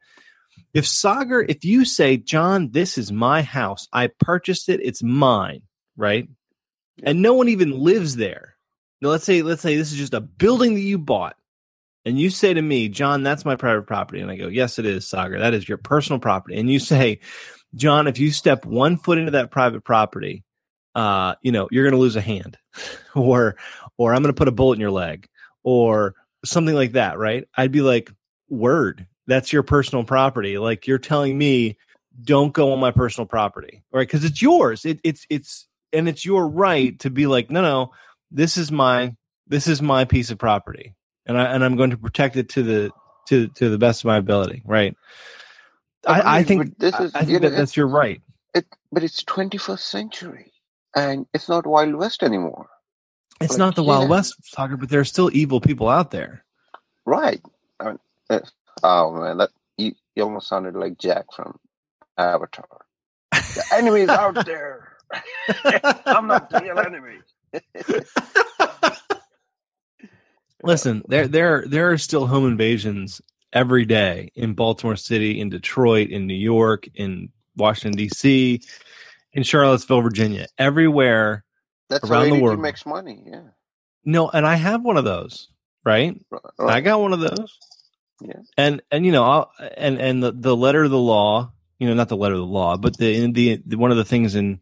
[0.73, 3.87] if sagar if you say john this is my house.
[3.91, 4.79] I purchased it.
[4.83, 5.61] It's mine
[5.97, 6.29] right?
[7.03, 8.55] And no one even lives there.
[9.01, 11.35] Now let's say let's say this is just a building that you bought
[12.05, 14.85] and you say to me john that's my private property and i go yes it
[14.85, 15.39] is sagar.
[15.39, 16.59] That is your personal property.
[16.59, 17.19] And you say
[17.75, 20.43] john if you step one foot into that private property
[20.95, 22.57] uh, you know, you're to lose a hand,
[23.15, 23.55] or
[23.97, 25.27] or I'm to put a bullet in your leg,
[25.63, 26.15] or
[26.45, 27.45] something like that, right?
[27.55, 28.11] I'd be like,
[28.49, 30.57] word, that's your personal property.
[30.59, 31.77] Like you're telling me,
[32.23, 34.07] don't go on my personal property, right?
[34.07, 34.85] Because it's yours.
[34.85, 37.91] It, it's it's and it's your right to be like, no, no,
[38.31, 39.15] this is my
[39.47, 40.95] this is my piece of property,
[41.27, 42.91] and I and I'm going to protect it to the
[43.29, 44.97] to to the best of my ability, right?
[46.07, 48.21] I, I Agreed, think this is, I you think know, that that's your right.
[48.55, 50.53] it, but it's 21st century,
[50.95, 52.67] and it's not Wild West anymore.
[53.41, 54.09] It's Like, not the Wild yeah.
[54.09, 56.45] West Sagar, but there are still evil people out there.
[57.05, 57.41] Right.
[57.79, 57.99] I mean,
[58.29, 58.39] uh,
[58.83, 61.57] oh man, that you, you almost sounded like Jack from
[62.17, 62.67] Avatar.
[63.31, 64.93] The enemy's out there.
[66.05, 67.19] I'm not the real enemy.
[70.63, 73.21] Listen, there there there are still home invasions
[73.53, 78.61] every day in Baltimore City, in Detroit, in New York, in Washington D.C.,
[79.33, 81.43] in Charlottesville, Virginia, everywhere.
[81.89, 82.59] That's Around the world.
[82.59, 83.23] makes money.
[83.25, 83.41] Yeah.
[84.05, 85.49] No, and I have one of those,
[85.83, 86.19] right?
[86.29, 86.41] Right.
[86.59, 87.57] I got one of those.
[88.21, 88.41] Yeah.
[88.57, 91.93] And and you know, I'll, and and the, the letter of the law, you know,
[91.93, 94.59] not the letter of the law, but the the, the one of the things in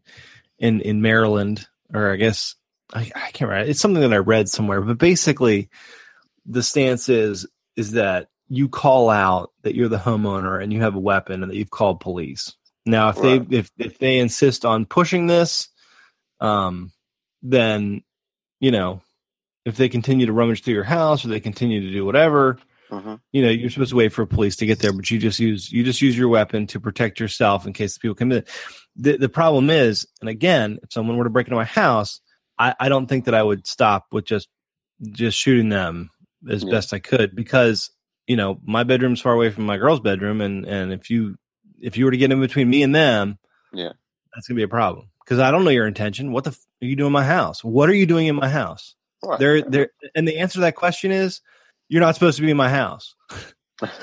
[0.58, 2.54] in in Maryland, or I guess
[2.92, 3.70] I, I can't remember.
[3.70, 5.68] It's something that I read somewhere, but basically,
[6.46, 7.46] the stance is
[7.76, 11.50] is that you call out that you're the homeowner and you have a weapon and
[11.52, 12.54] that you've called police.
[12.86, 13.48] Now, if Right.
[13.48, 15.68] they if if they insist on pushing this,
[16.40, 16.92] um,
[17.42, 18.02] then
[18.60, 19.02] you know,
[19.64, 22.58] if they continue to rummage through your house or they continue to do whatever,
[22.90, 25.38] hmm you know you're supposed to wait for police to get there but you just
[25.38, 28.44] use you just use your weapon to protect yourself in case the people come in
[28.96, 32.20] the, the problem is and again if someone were to break into my house
[32.58, 34.48] I, I don't think that i would stop with just
[35.12, 36.10] just shooting them
[36.48, 36.70] as Yeah.
[36.70, 37.90] best i could because
[38.26, 41.36] you know my bedroom's far away from my girl's bedroom and and if you
[41.80, 43.38] if you were to get in between me and them
[43.72, 43.92] Yeah.
[44.34, 46.86] that's gonna be a problem because i don't know your intention what the f- are
[46.86, 49.38] you doing in my house what are you doing in my house Right.
[49.38, 51.40] there there and the answer to that question is
[51.88, 53.14] you're not supposed to be in my house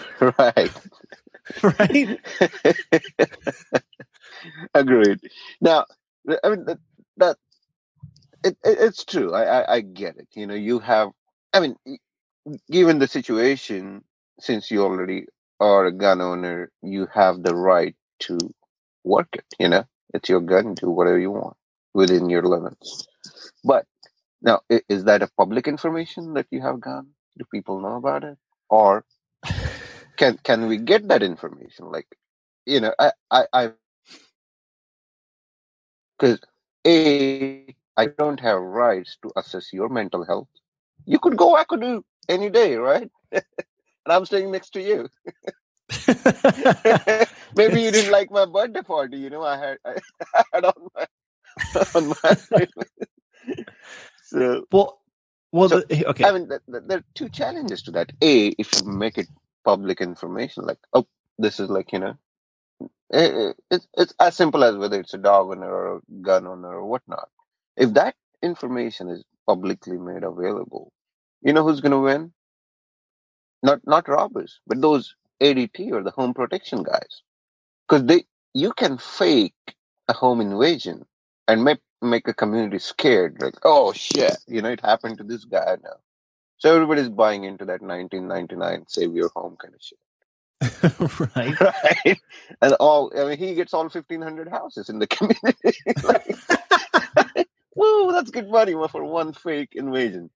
[0.39, 0.71] right.
[1.63, 2.19] right
[4.73, 5.19] Agreed.
[5.61, 5.85] Now,
[6.43, 6.79] I mean that,
[7.17, 7.37] that
[8.43, 9.33] it, it, it's true.
[9.33, 10.27] I, I I get it.
[10.35, 11.11] You know, you have.
[11.53, 11.75] I mean,
[12.71, 14.03] given the situation,
[14.39, 15.27] since you already
[15.59, 18.37] are a gun owner, you have the right to
[19.03, 19.45] work it.
[19.59, 20.75] You know, it's your gun.
[20.75, 21.57] Do whatever you want
[21.93, 23.07] within your limits.
[23.63, 23.85] But
[24.41, 27.09] now, is that a public information that you have gun?
[27.37, 28.37] Do people know about it,
[28.69, 29.05] or
[30.17, 31.91] can can we get that information?
[31.91, 32.07] Like,
[32.65, 33.71] you know, I I, I
[36.17, 36.39] because
[36.85, 40.47] a I don't have rights to assess your mental health.
[41.05, 43.09] You could go Akadu any day, right?
[43.31, 43.43] and
[44.07, 45.09] I'm staying next to you.
[47.55, 49.17] Maybe you didn't like my birthday party.
[49.17, 49.95] You know, I had I
[50.53, 51.07] had on my
[51.95, 52.37] on my.
[54.23, 54.99] so well,
[55.51, 56.23] well, So, the, okay.
[56.23, 58.11] I mean, th- th- there are two challenges to that.
[58.21, 59.27] A, if you make it
[59.65, 61.07] public information, like, oh,
[61.39, 62.15] this is like, you know,
[63.13, 66.47] eh, eh, it's, it's as simple as whether it's a dog owner or a gun
[66.47, 67.29] owner or whatnot.
[67.77, 70.91] If that information is publicly made available,
[71.43, 72.33] you know who's going to win?
[73.63, 77.21] Not not robbers, but those ADT or the home protection guys,
[77.87, 79.53] because they you can fake
[80.09, 81.05] a home invasion
[81.47, 83.41] and make make a community scared.
[83.41, 85.97] Like, oh shit, you know, it happened to this guy now.
[86.57, 89.99] So everybody's buying into that 1999 save your home kind of shit,
[91.35, 91.59] right.
[92.05, 92.19] right?
[92.61, 95.77] And all, I mean, he gets all 1500 houses in the community.
[96.03, 100.29] like, woo, that's good money for one fake invasion.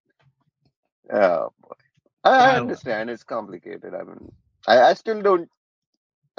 [1.11, 1.75] Oh boy,
[2.23, 3.93] I, I understand it's complicated.
[3.95, 4.31] I mean,
[4.67, 5.49] I, I still don't.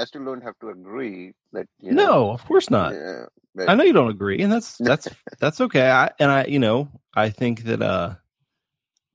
[0.01, 1.67] I still don't have to agree that.
[1.79, 2.95] You no, know, of course not.
[2.95, 5.91] Yeah, but- I know you don't agree, and that's that's that's okay.
[5.91, 8.15] I and I, you know, I think that uh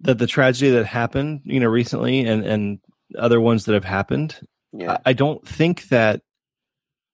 [0.01, 2.79] that the tragedy that happened, you know, recently, and and
[3.17, 4.39] other ones that have happened,
[4.71, 4.93] yeah.
[4.93, 6.21] I, I don't think that.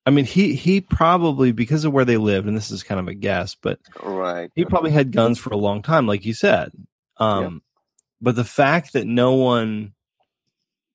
[0.03, 3.07] I mean, he he probably because of where they lived, and this is kind of
[3.07, 4.49] a guess, but right.
[4.55, 6.71] he probably had guns for a long time, like you said.
[7.17, 7.61] Um,
[8.19, 9.93] But the fact that no one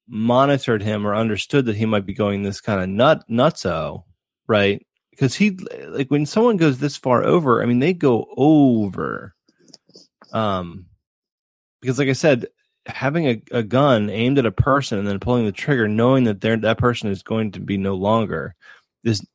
[0.09, 4.05] monitored him or understood that he might be going this kind of nut nutso,
[4.47, 4.85] right?
[5.11, 9.35] Because he like when someone goes this far over, I mean, they go over.
[10.33, 10.87] Um,
[11.81, 12.47] because like I said,
[12.87, 16.41] having a, a gun aimed at a person and then pulling the trigger, knowing that
[16.41, 18.55] they that person is going to be no longer,
[19.05, 19.27] is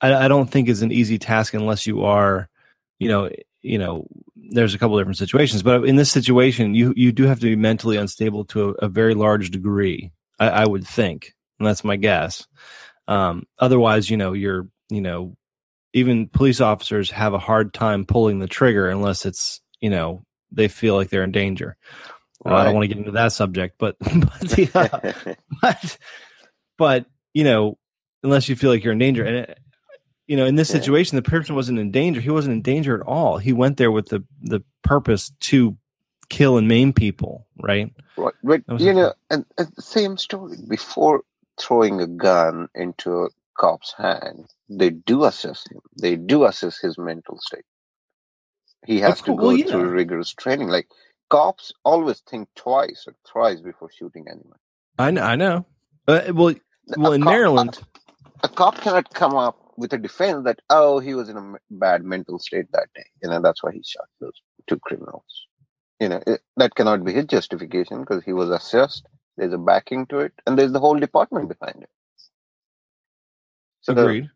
[0.00, 2.48] I, I don't think is an easy task unless you are,
[2.98, 3.30] you know,
[3.62, 4.06] you know,
[4.52, 7.56] there's a couple different situations, but in this situation, you you do have to be
[7.56, 10.12] mentally unstable to a, a very large degree.
[10.38, 12.46] I, I would think, and that's my guess.
[13.08, 15.36] Um, otherwise, you know, you're you know,
[15.92, 20.68] even police officers have a hard time pulling the trigger unless it's you know they
[20.68, 21.76] feel like they're in danger.
[22.44, 25.24] Uh, I don't want to get into that subject, but but, uh,
[25.60, 25.98] but
[26.76, 27.78] but you know,
[28.22, 29.58] unless you feel like you're in danger, and it,
[30.32, 30.80] you know, in this Yeah.
[30.80, 32.18] situation, the person wasn't in danger.
[32.22, 33.36] He wasn't in danger at all.
[33.36, 35.76] He went there with the the purpose to
[36.30, 37.92] kill and maim people, right?
[38.16, 38.32] Right.
[38.42, 40.56] But you a- know, and, and the same story.
[40.66, 41.20] Before
[41.60, 43.28] throwing a gun into a
[43.58, 45.82] cop's hand, they do assess him.
[46.00, 47.66] They do assess his mental state.
[48.86, 49.66] He has to go well, yeah.
[49.66, 50.68] through rigorous training.
[50.68, 50.88] Like
[51.28, 54.58] cops always think twice or thrice before shooting anyone.
[54.98, 55.22] I know.
[55.24, 55.66] I know.
[56.08, 56.54] Uh, well,
[56.96, 57.78] well, A in cop- Maryland,
[58.42, 62.04] a cop cannot come up with a defense that oh he was in a bad
[62.04, 63.04] mental state that day.
[63.22, 65.46] You know that's why he shot those two criminals.
[66.00, 69.06] You know it, that cannot be his justification because he was assessed.
[69.36, 71.90] There's a backing to it and there's the whole department behind it.
[73.82, 74.30] So the, agreed.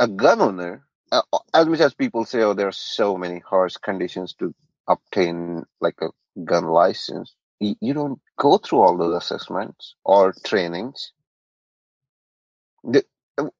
[0.00, 1.22] a gun owner uh,
[1.54, 4.54] as much as people say oh there are so many harsh conditions to
[4.88, 6.08] obtain like a
[6.44, 11.12] gun license you, you don't go through all those assessments or trainings.
[12.82, 13.04] The,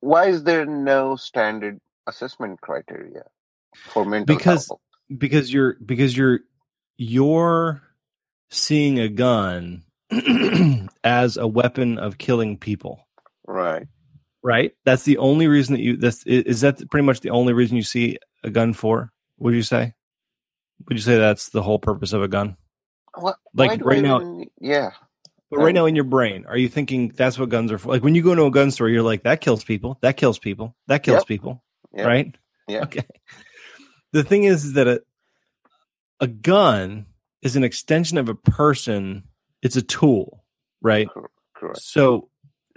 [0.01, 3.24] why is there no standard assessment criteria
[3.74, 4.81] for mental Because- health?
[5.16, 6.41] Because you're because you're
[6.97, 7.83] you're
[8.51, 9.83] seeing a gun
[11.05, 13.07] as a weapon of killing people.
[13.47, 13.87] Right.
[14.43, 14.72] Right?
[14.85, 17.83] That's the only reason that you that's is that pretty much the only reason you
[17.83, 19.95] see a gun for would you say?
[20.89, 22.57] Would you say that's the whole purpose of a gun?
[23.18, 24.91] What, Like, right now- even- yeah
[25.51, 28.03] but right now in your brain are you thinking that's what guns are for like
[28.05, 30.76] when you go into a gun store you're like that kills people that kills people
[30.86, 31.26] that kills Yep.
[31.26, 32.07] people Yep.
[32.07, 32.34] right
[32.68, 32.82] Yeah.
[32.84, 33.05] okay
[34.12, 35.01] the thing is, that a
[36.20, 37.07] a gun
[37.42, 39.24] is an extension of a person
[39.62, 40.44] it's a tool
[40.82, 41.09] right
[41.57, 42.28] correct so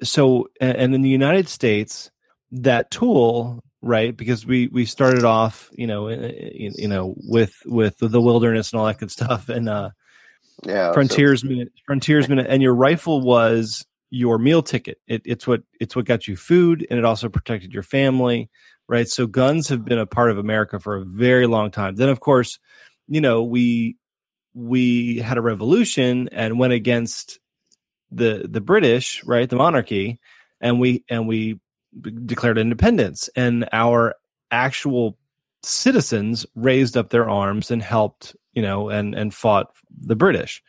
[0.02, 2.10] so and in the united states
[2.52, 7.98] that tool right because we we started off you know i- you know with with
[8.00, 9.90] the wilderness and all that good stuff and uh
[10.66, 15.00] yeah so- frontiersman frontiersman and your rifle was your meal ticket.
[15.08, 18.50] It, it's what it's what got you food and it also protected your family
[18.90, 19.08] right?
[19.08, 21.96] So guns have been a part of america for a very long time.
[21.96, 22.60] Then of course
[23.08, 23.98] you know we
[24.54, 27.40] we had a revolution and went against
[28.12, 30.20] the the british right the monarchy
[30.62, 31.60] and we and we
[32.26, 33.30] declared independence.
[33.36, 34.16] And our
[34.52, 35.18] actual
[35.62, 39.68] citizens raised up their arms and helped you know and and fought
[40.02, 40.62] the british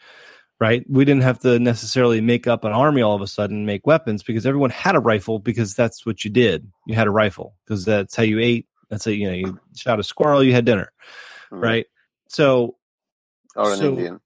[0.60, 0.84] right?
[0.88, 4.22] We didn't have to necessarily make up an army all of a sudden make weapons
[4.22, 6.70] because everyone had a rifle because that's what you did.
[6.86, 8.66] You had a rifle because that's how you ate.
[8.88, 10.92] That's how you know you shot a squirrel you had dinner
[11.52, 11.60] Mhm.
[11.60, 11.86] right?
[12.28, 12.76] So
[13.56, 14.20] or an So- indian.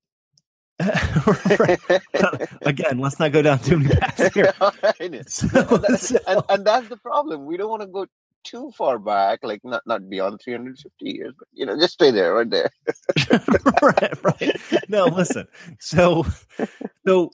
[2.62, 4.52] Again let's not go down too many paths here.
[5.28, 5.48] So-
[5.96, 7.46] so- and, and that's the problem.
[7.46, 8.06] We don't want to go
[8.44, 12.34] too far back like not not beyond 350 years but you know just stay there
[12.34, 12.70] right there
[13.82, 14.60] right, right.
[14.88, 15.46] No, listen.
[15.78, 16.26] So,
[17.06, 17.30] so,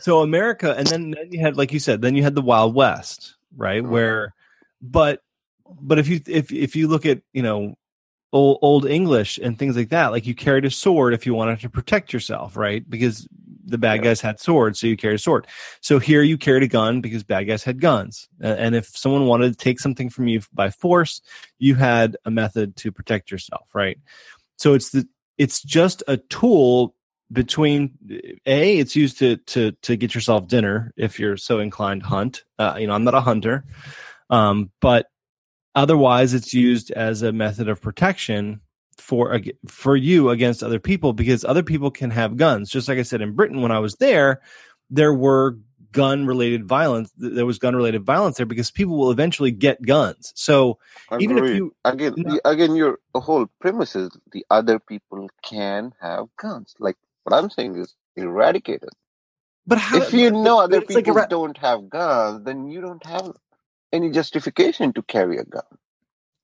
[0.00, 2.74] so America, and then, then you had, like you said, then you had the Wild
[2.74, 3.82] West, right?
[3.82, 3.88] Mhm.
[3.88, 4.34] Where,
[4.80, 5.22] but,
[5.80, 7.74] but if you if if you look at you know
[8.32, 11.60] old old English and things like that, like you carried a sword if you wanted
[11.60, 12.88] to protect yourself, right?
[12.88, 13.26] Because
[13.64, 14.10] the bad Yeah.
[14.10, 15.46] guys had swords, so you carried a sword.
[15.80, 19.50] So here you carried a gun because bad guys had guns, and if someone wanted
[19.50, 21.20] to take something from you by force,
[21.58, 23.98] you had a method to protect yourself, right?
[24.58, 25.08] So it's the
[25.38, 26.94] it's just a tool
[27.32, 27.96] between
[28.46, 32.44] a it's used to to to get yourself dinner if you're so inclined to hunt
[32.58, 33.64] uh, you know i'm not a hunter
[34.28, 35.06] um but
[35.74, 38.60] otherwise it's used as a method of protection
[39.02, 43.02] for for you against other people because other people can have guns just like i
[43.02, 44.42] said in britain when i was there
[44.90, 45.58] there were
[45.92, 47.12] gun related violence.
[47.16, 50.32] There was gun related violence there because people will eventually get guns.
[50.36, 50.78] So
[51.18, 52.30] even if you again, No.
[52.30, 56.74] the- again, your whole premise is the other people can have guns.
[56.78, 58.94] Like what I'm saying is eradicate it.
[59.66, 63.04] but how if you know other it's like people don't have guns, then you don't
[63.06, 63.32] have
[63.92, 65.64] any justification to carry a gun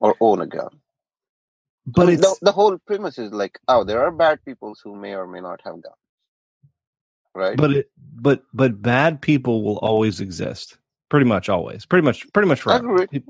[0.00, 0.80] or own a gun.
[1.94, 5.14] But So the, the whole premise is like, oh, there are bad people who may
[5.14, 5.96] or may not have guns,
[7.34, 7.56] right?
[7.56, 10.78] but it but but bad people will always exist.
[11.08, 11.86] Pretty much always.
[11.86, 12.82] Pretty much pretty much right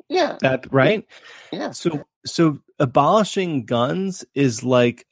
[0.08, 1.06] yeah, That right?
[1.52, 5.06] yeah, So so abolishing guns is like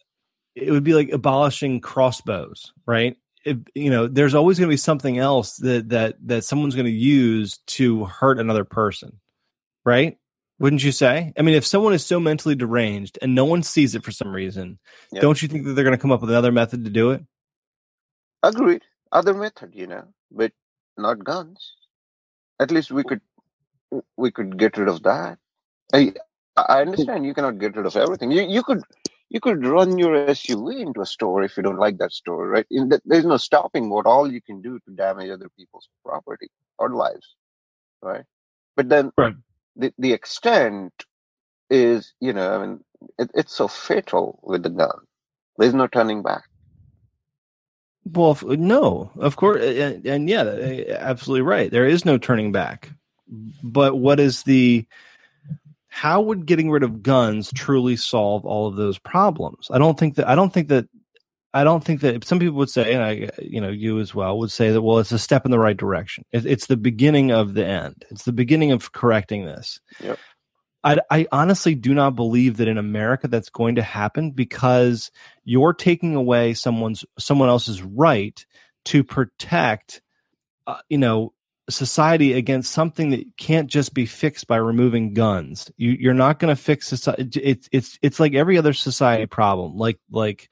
[0.55, 3.17] it would be like abolishing crossbows, right?
[3.45, 6.87] It, you know, there's always going to be something else that that that someone's going
[6.87, 9.21] to use to hurt another person,
[9.85, 10.19] right?
[10.59, 11.33] Wouldn't you say?
[11.39, 14.35] I mean, if someone is so mentally deranged and no one sees it for some
[14.35, 14.79] reason,
[15.21, 17.23] don't you think that they're going to come up with another method to do it?
[18.43, 18.83] agreed.
[19.13, 20.53] Other method, you know, but
[20.97, 21.75] not guns.
[22.61, 23.21] At least we could
[24.17, 25.39] we could get rid of that.
[25.95, 26.15] I
[26.57, 28.31] I understand you cannot get rid of everything.
[28.31, 28.83] You you could
[29.29, 32.67] you could run your SUV into a store if you don't like that store, right?
[32.71, 36.49] The, there's no stopping what all you can do to damage other people's property
[36.79, 37.37] or lives,
[38.03, 38.25] right?
[38.77, 39.35] But then Right.
[39.77, 40.93] The the extent
[41.71, 42.85] is, you know, I mean,
[43.19, 44.99] it, it's so fatal with the gun.
[45.59, 46.45] There's no turning back.
[48.05, 50.45] Well, no, of course, and, and yeah,
[50.99, 51.71] absolutely right.
[51.71, 52.91] There is no turning back.
[53.63, 54.87] But what is the?
[55.89, 59.69] How would getting rid of guns truly solve all of those problems?
[59.73, 60.29] I don't think that.
[60.29, 60.89] I don't think that.
[61.55, 64.39] I don't think that some people would say, and I, you know, you as well
[64.39, 64.83] would say that.
[64.83, 66.25] Well, it's a step in the right direction.
[66.33, 68.05] It, it's the beginning of the end.
[68.11, 69.81] It's the beginning of correcting this.
[70.01, 70.19] Yep.
[70.85, 75.11] I, I honestly do not believe that in America that's going to happen because
[75.45, 78.45] you're taking away someone's someone else's right
[78.87, 80.01] to protect
[80.69, 81.33] uh, you know
[81.69, 86.55] society against something that can't just be fixed by removing guns you you're not going
[86.55, 90.49] to fix society it's it's it's like every other society problem like like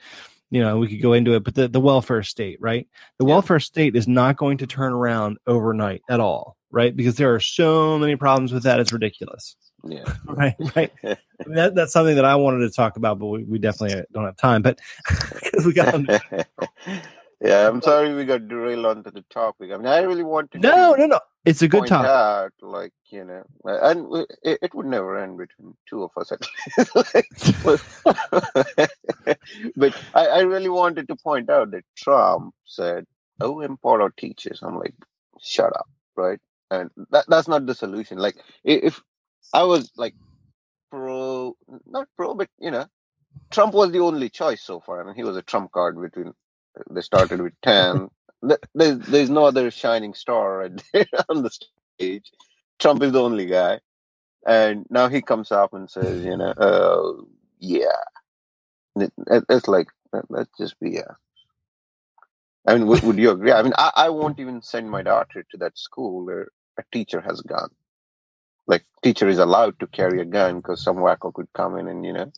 [0.55, 2.87] you know we could go into it but the, the welfare state right
[3.19, 3.33] the Yeah.
[3.35, 7.41] welfare state is not going to turn around overnight at all right because there are
[7.41, 10.05] so many problems with that it's ridiculous Yeah.
[10.27, 13.43] right right I mean, that, that's something that i wanted to talk about but we,
[13.45, 14.79] we definitely don't have time but
[15.43, 15.93] because we got
[17.41, 19.71] yeah, I'm sorry we got derailed onto the topic.
[19.73, 21.21] I mean, I really wanted no to no no no.
[21.45, 25.39] it's a good topic out, like you know, uh, and it, it would never end
[25.39, 26.41] between two of us at
[26.95, 27.65] least.
[29.77, 33.07] but I, I really wanted to point out that Trump said,
[33.41, 34.95] "Oh, empower teachers." I'm like,
[35.41, 36.41] shut up, right?
[36.71, 38.19] And that that's not the solution.
[38.19, 39.01] Like, if
[39.53, 40.15] I was like
[40.91, 41.57] pro,
[41.87, 42.87] not pro, but you know,
[43.51, 45.01] Trump was the only choice so far.
[45.01, 46.33] I mean, he was a trump card between.
[46.91, 48.11] They started with ten.
[48.75, 52.33] There's there's no other shining star right there on the stage.
[52.81, 53.81] Trump is the only guy,
[54.47, 57.25] and now he comes up and says, you know, uh,
[57.61, 58.03] yeah,
[58.97, 61.03] it, it- it's like let- let's just be yeah.
[62.67, 63.53] I mean, would, would you agree?
[63.53, 66.49] I mean, I, I won't even send my daughter to that school where
[66.79, 67.71] a teacher has a gun.
[68.67, 72.05] Like, teacher is allowed to carry a gun because some wacko could come in and
[72.07, 72.33] you know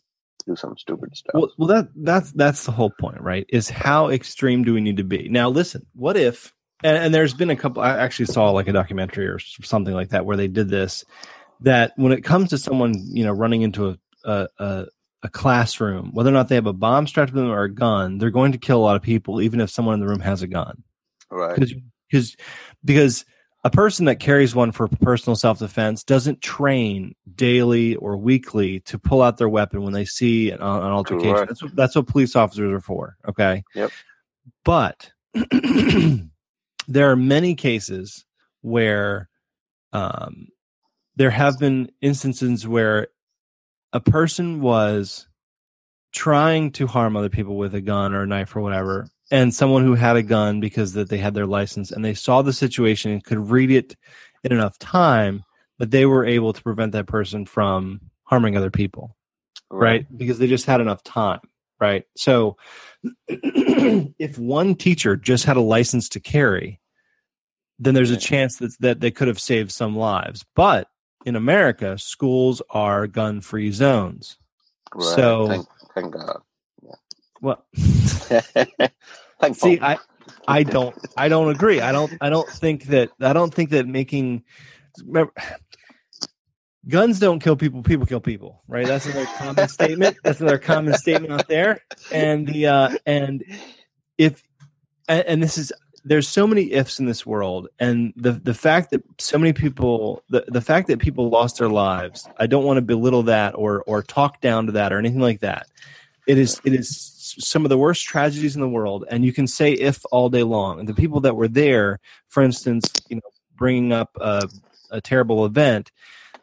[0.45, 1.31] do some stupid stuff.
[1.33, 3.45] Well, well, that that's that's the whole point, right?
[3.49, 5.29] Is how extreme do we need to be?
[5.29, 6.53] Now, listen, what if?
[6.83, 7.81] And, and there's been a couple.
[7.81, 11.03] I actually saw like a documentary or something like that where they did this.
[11.61, 14.85] That when it comes to someone, you know, running into a a, a,
[15.23, 18.17] a classroom, whether or not they have a bomb strapped to them or a gun,
[18.17, 20.41] they're going to kill a lot of people, even if someone in the room has
[20.41, 20.83] a gun.
[21.31, 21.55] right?
[21.55, 21.73] because
[22.09, 22.35] because
[22.83, 23.25] because
[23.67, 28.97] a person that carries one for personal self defense doesn't train daily or weekly to
[28.97, 31.33] pull out their weapon when they see an, an altercation.
[31.33, 31.49] Correct.
[31.49, 33.17] That's what, that's what police officers are for.
[33.27, 33.65] Okay.
[33.75, 33.91] Yep.
[34.63, 35.11] But
[36.87, 38.25] there are many cases
[38.61, 39.27] where
[39.91, 40.47] um,
[41.17, 43.09] there have been instances where
[43.91, 45.27] a person was
[46.13, 49.83] trying to harm other people with a gun or a knife or whatever and someone
[49.83, 53.11] who had a gun because that they had their license and they saw the situation
[53.11, 53.95] and could read it
[54.43, 55.43] in enough time
[55.79, 59.15] that they were able to prevent that person from harming other people
[59.69, 61.41] right, because they just had enough time
[61.79, 62.05] right?
[62.15, 62.57] So
[63.27, 66.79] if one teacher just had a license to carry
[67.79, 70.43] then there's a chance that that they could have saved some lives.
[70.55, 70.87] But
[71.25, 74.37] in america schools are gun free zones.
[74.95, 75.15] Right.
[75.15, 76.41] So- thank, thank God.
[77.41, 79.97] Well thank see i
[80.47, 81.81] i don't i don't agree.
[81.81, 84.43] I don't i don't think that i don't think that making
[85.05, 85.33] remember,
[86.87, 88.85] guns don't kill people people kill people right?
[88.85, 90.17] That's another common statement.
[90.23, 91.81] That's another common statement out there.
[92.11, 93.43] And the uh and
[94.17, 94.43] if
[95.07, 95.71] and, and this is
[96.05, 97.67] there's so many ifs in this world.
[97.79, 101.69] And the the fact that so many people the, the fact that people lost their
[101.69, 105.21] lives i don't want to belittle that or or talk down to that or anything
[105.21, 105.67] like that.
[106.27, 109.47] It is it is some of the worst tragedies in the world and you can
[109.47, 110.79] say if all day long.
[110.79, 113.21] And the people that were there for instance you know
[113.55, 114.47] bringing up a,
[114.91, 115.91] a terrible event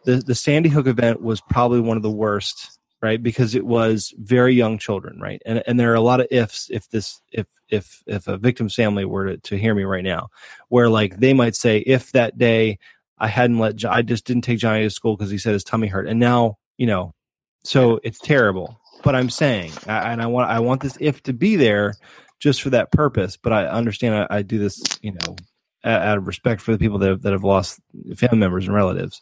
[0.05, 3.23] the the sandy hook event was probably one of the worst right?
[3.23, 5.43] Because it was very young children right?
[5.45, 8.75] And and there are a lot of ifs if this if if if a victim's
[8.75, 10.29] family were to, to hear me right now
[10.69, 12.79] where like they might say if that day
[13.19, 15.87] i hadn't let i just didn't take johnny to school because he said his tummy
[15.89, 16.07] hurt.
[16.07, 17.15] And now you know
[17.63, 21.33] so it's terrible but i'm saying I, and i want i want this if to
[21.33, 21.95] be there
[22.41, 25.37] just for that purpose but i understand i, I do this you know
[25.85, 27.79] out of respect for the people that have, that have lost
[28.17, 29.21] family members and relatives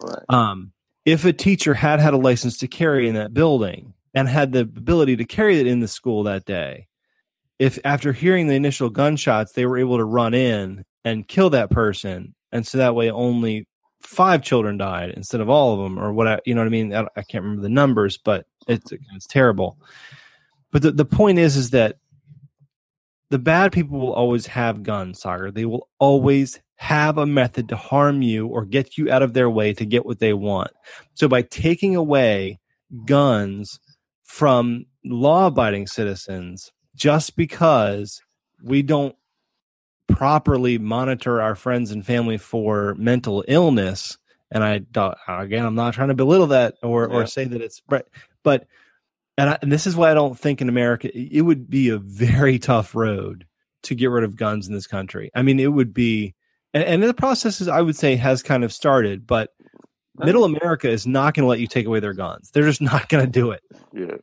[0.00, 0.24] Right.
[0.28, 0.72] um,
[1.04, 4.60] if a teacher had had a license to carry in that building and had the
[4.60, 6.88] ability to carry it in the school that day,
[7.58, 11.70] if after hearing the initial gunshots, they were able to run in and kill that
[11.70, 13.68] person, and so that way only
[14.00, 16.26] five children died instead of all of them, or what?
[16.26, 16.92] I, you know what I mean?
[16.92, 19.78] I, I can't remember the numbers, but it's it's terrible.
[20.72, 21.98] But the, the point is, is that
[23.30, 25.50] the bad people will always have guns, Sagar.
[25.50, 29.48] They will always have a method to harm you or get you out of their
[29.48, 30.70] way to get what they want.
[31.14, 32.60] So by taking away
[33.06, 33.80] guns
[34.24, 38.22] from law abiding citizens just because
[38.62, 39.16] we don't
[40.08, 44.18] properly monitor our friends and family for mental illness
[44.50, 44.80] and I
[45.28, 47.16] again I'm not trying to belittle that or Yeah.
[47.16, 48.04] or say that it's right
[48.46, 48.68] but
[49.36, 51.98] and, I, and this is why I don't think in America it would be a
[51.98, 53.44] very tough road
[53.82, 55.32] to get rid of guns in this country.
[55.34, 56.36] I mean, it would be,
[56.72, 59.52] and, and the process is, I would say, has kind of started, but
[60.18, 60.54] Middle uh-huh.
[60.62, 62.52] America is not going to let you take away their guns.
[62.52, 63.64] They're just not going to do it.
[63.92, 64.16] Yeah.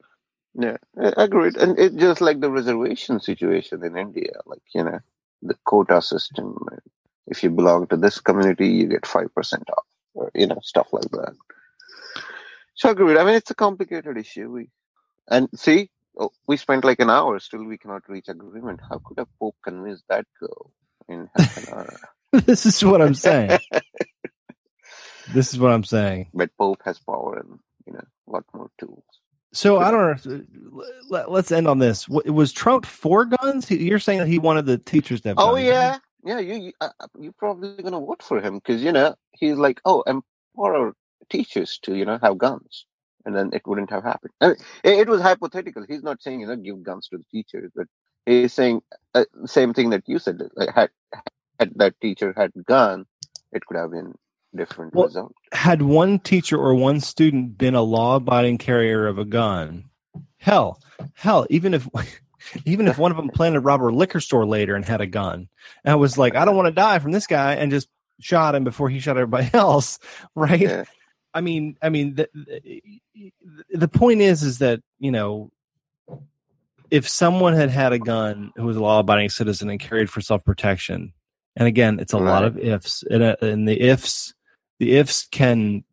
[0.55, 1.51] Yeah, I agree.
[1.59, 4.99] And it's just like the reservation situation in India, like, you know,
[5.41, 6.55] the quota system.
[7.25, 9.29] If you belong to this community, you get 5%
[9.71, 11.33] off, or, you know, stuff like that.
[12.75, 13.17] So agreed.
[13.17, 14.49] I mean, it's a complicated issue.
[14.49, 14.69] We,
[15.29, 18.81] and see, oh, we spent like an hour, still we cannot reach agreement.
[18.89, 20.71] How could a pope convince that girl
[21.07, 21.99] in half an hour?
[22.31, 23.59] this is what I'm saying.
[25.33, 26.27] this is what I'm saying.
[26.33, 29.03] but pope has power and, you know, a lot more tools.
[29.53, 30.41] So I don't know.
[31.09, 32.09] Let, us end on this.
[32.09, 33.69] Wa- Was Trump for guns?
[33.69, 35.67] You're saying that he wanted the teachers to have Oh guns.
[35.67, 36.39] yeah, yeah.
[36.39, 40.03] You you uh, you're probably gonna vote for him because you know he's like, oh,
[40.07, 40.95] empower
[41.29, 42.85] teachers to you know have guns,
[43.25, 44.33] and then it wouldn't have happened.
[44.41, 45.85] I mean, it, it was hypothetical.
[45.87, 47.87] He's not saying you know give guns to the teachers, but
[48.25, 48.81] he's saying
[49.15, 50.41] uh, same thing that you said.
[50.55, 50.91] Like had
[51.59, 53.05] had that teacher had gun,
[53.53, 54.15] it could have been
[54.55, 55.35] different Well, result.
[55.53, 59.85] had one teacher or one student been a law-abiding carrier of a gun,
[60.37, 60.81] hell,
[61.13, 61.87] hell, even if
[62.65, 65.07] even if one of them planned to rob a liquor store later and had a
[65.07, 65.49] gun,
[65.85, 67.89] and was like, I don't want to die from this guy, and just
[68.21, 69.99] shot him before he shot everybody else,
[70.35, 70.61] right?
[70.61, 70.85] Yeah.
[71.33, 72.29] I mean, I mean, the,
[73.69, 75.51] the point is, is that you know,
[76.91, 81.13] if someone had had a gun who was a law-abiding citizen and carried for self-protection,
[81.55, 84.33] and again, it's a lot of ifs, and, uh, and the ifs,
[84.79, 85.83] the ifs can,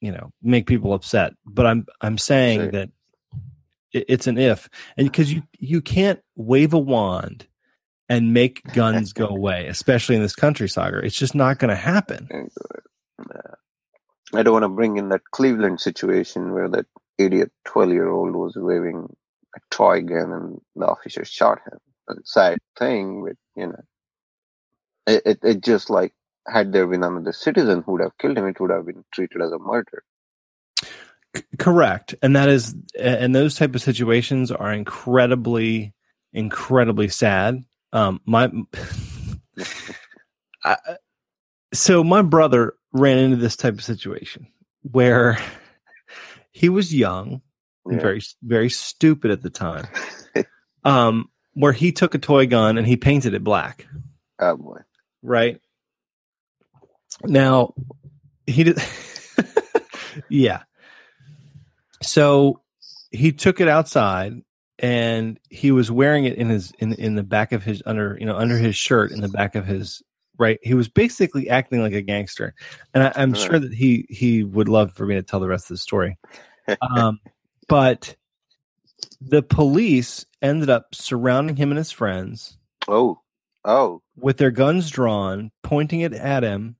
[0.00, 1.34] you know, make people upset.
[1.44, 2.70] But I'm I'm saying Sure.
[2.72, 2.90] that
[3.92, 7.46] it, it's an if, and because you you can't wave a wand
[8.08, 11.00] and make guns go away, especially in this country, Sagar.
[11.00, 12.50] It's just not going to happen.
[14.34, 16.86] I don't want to bring in that Cleveland situation where that
[17.18, 19.08] idiot 12 year old was waving
[19.56, 21.78] a toy gun and the officer shot him.
[22.24, 23.82] Sad thing, but you know,
[25.06, 26.12] it, it, it just like,
[26.48, 29.42] had there been another citizen who would have killed him, it would have been treated
[29.42, 30.02] as a murder.
[31.36, 35.94] C- correct and that is and those type of situations are incredibly
[36.32, 38.50] incredibly sad um my
[40.64, 40.76] I,
[41.72, 44.46] so my brother ran into this type of situation
[44.82, 45.38] where
[46.50, 47.42] he was young
[47.86, 49.86] and very very stupid at the time
[50.84, 53.86] um where he took a toy gun and he painted it black.
[54.38, 54.78] Oh boy.
[55.22, 55.60] right?
[57.24, 57.74] Now
[58.46, 58.78] he did
[60.28, 60.62] yeah.
[62.02, 62.62] So
[63.10, 64.42] he took it outside
[64.78, 68.26] and he was wearing it in his in in the back of his under you
[68.26, 70.02] know under his shirt in the back of his
[70.40, 72.54] right he was basically acting like a gangster
[72.94, 75.66] and I, i'm sure that he he would love for me to tell the rest
[75.66, 76.18] of the story
[76.80, 77.20] um
[77.68, 78.16] but
[79.20, 82.56] the police ended up surrounding him and his friends
[82.88, 83.20] Oh,
[83.64, 86.76] oh, with their guns drawn, pointing it at him,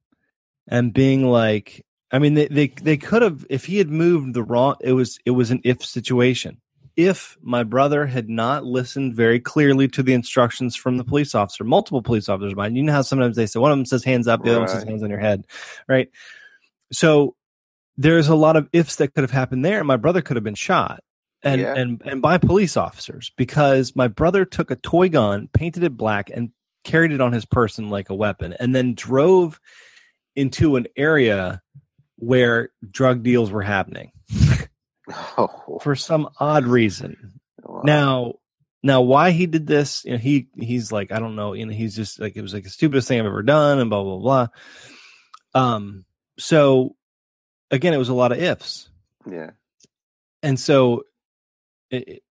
[0.67, 4.43] and being like, I mean, they they, they could have if he had moved the
[4.43, 4.77] wrong.
[4.81, 6.61] It was it was an if situation.
[7.07, 11.65] If my brother had not listened very clearly to the instructions from the police officer,
[11.65, 14.27] multiple police officers, mind you know how sometimes they say one of them says hands
[14.29, 15.45] up, the other one says hands on your head,
[15.89, 16.11] right?
[16.93, 17.37] So
[17.97, 19.85] there's a lot of ifs that could have happened there.
[19.85, 21.03] My brother could have been shot.
[21.43, 21.75] And, Yeah.
[21.75, 26.29] and and by police officers because my brother took a toy gun, painted it black,
[26.29, 26.51] and
[26.85, 29.59] carried it on his person like a weapon, and then drove
[30.37, 31.63] into an area
[32.17, 34.13] where drug deals were happening
[35.39, 37.41] Oh, for some odd reason.
[37.63, 37.83] wow.
[37.85, 38.35] Now,
[38.83, 40.05] now why he did this?
[40.05, 41.53] You know, he he's like I don't know.
[41.53, 43.91] You know, he's just like it was like the stupidest thing I've ever done, and
[43.91, 44.47] blah blah blah.
[45.55, 46.05] Um.
[46.39, 46.97] So
[47.71, 48.89] again, it was a lot of ifs,
[49.31, 49.51] yeah,
[50.43, 51.05] and so,
[51.91, 52.23] it,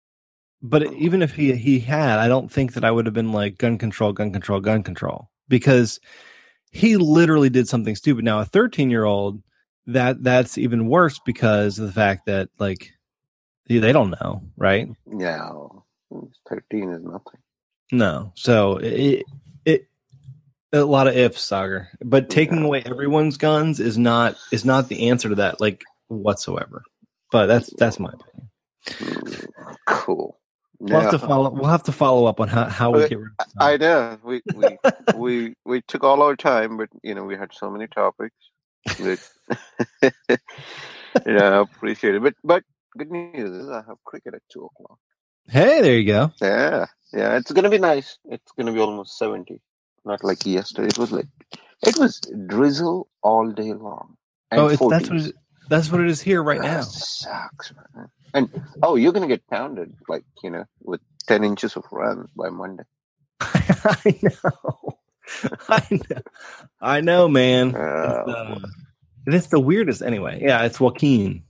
[0.62, 3.58] but even if he he had, I don't think that I would have been like
[3.58, 6.00] gun control, gun control, gun control because
[6.70, 8.24] he literally did something stupid.
[8.24, 9.42] Now, a thirteen year old
[9.89, 12.93] that that's even worse because of the fact that like
[13.68, 14.89] they don't know, right?
[15.18, 15.51] yeah.
[16.49, 17.41] Thirteen is nothing.
[17.93, 18.32] No.
[18.34, 19.24] So it,
[19.64, 19.89] it
[20.72, 21.89] a lot of ifs, Sagar.
[22.03, 22.64] But taking Yeah.
[22.64, 26.82] away everyone's guns is not is not the answer to that, like whatsoever.
[27.30, 28.51] But that's that's my opinion.
[29.01, 29.53] Mm,
[29.86, 30.39] Cool.
[30.80, 31.51] We'll have to follow.
[31.51, 34.18] We'll have to follow up on how, how we Okay, get rid of I know
[34.22, 34.78] we we
[35.12, 38.36] we we took all our time, but you know we had so many topics.
[41.26, 42.22] Yeah, I appreciate it.
[42.22, 42.64] But but
[42.97, 44.99] good news is I have cricket at two o'clock.
[45.49, 46.32] Hey, there you go.
[46.41, 48.18] Yeah, yeah, it's gonna be nice.
[48.26, 49.61] It's gonna be almost seventy.
[50.05, 50.89] Not like yesterday.
[50.89, 51.26] It was like
[51.86, 54.16] it was drizzle all day long.
[54.51, 55.34] And oh, it's, that's what it,
[55.68, 56.82] that's what it is here right That now.
[56.82, 58.09] sucks, man.
[58.34, 62.51] And oh, you're gonna get pounded like you know with ten inches of rain by
[62.51, 62.84] Monday.
[63.41, 64.97] I know.
[65.68, 66.22] I know.
[66.80, 67.74] I know, man.
[67.76, 68.68] Oh, It's, uh,
[69.26, 70.02] it's the weirdest.
[70.02, 71.42] Anyway, yeah, it's Joaquin,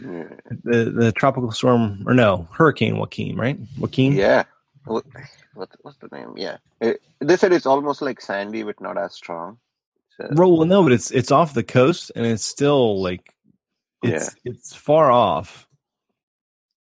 [0.00, 0.24] yeah.
[0.64, 3.58] the the tropical storm, or no, Hurricane Joaquin, right?
[3.78, 4.12] Joaquin.
[4.12, 4.44] Yeah.
[4.84, 5.04] What,
[5.54, 6.34] what, what's the name?
[6.36, 6.58] Yeah.
[6.80, 9.58] It, they said it's almost like Sandy, but not as strong.
[10.16, 13.34] So, Well, no, but it's it's off the coast and it's still like
[14.02, 15.66] it's it's far off,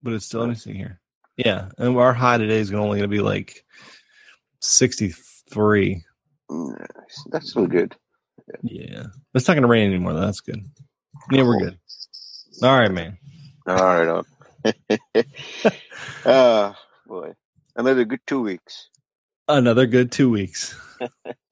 [0.03, 0.41] but it's still.
[0.41, 1.01] Let me see here.
[1.37, 3.65] Yeah, and our high today is only going to be like
[4.61, 5.15] sixty
[5.51, 6.05] three.
[7.31, 7.95] That's still good.
[8.63, 10.13] Yeah, it's not going to rain anymore.
[10.13, 10.21] Though.
[10.21, 10.65] That's good.
[11.31, 11.79] Yeah, we're good.
[12.63, 13.19] All right, man.
[13.67, 14.25] All right.
[16.27, 17.33] Ah, boy.
[17.77, 18.89] Another good two weeks.
[19.49, 20.79] Another good two weeks.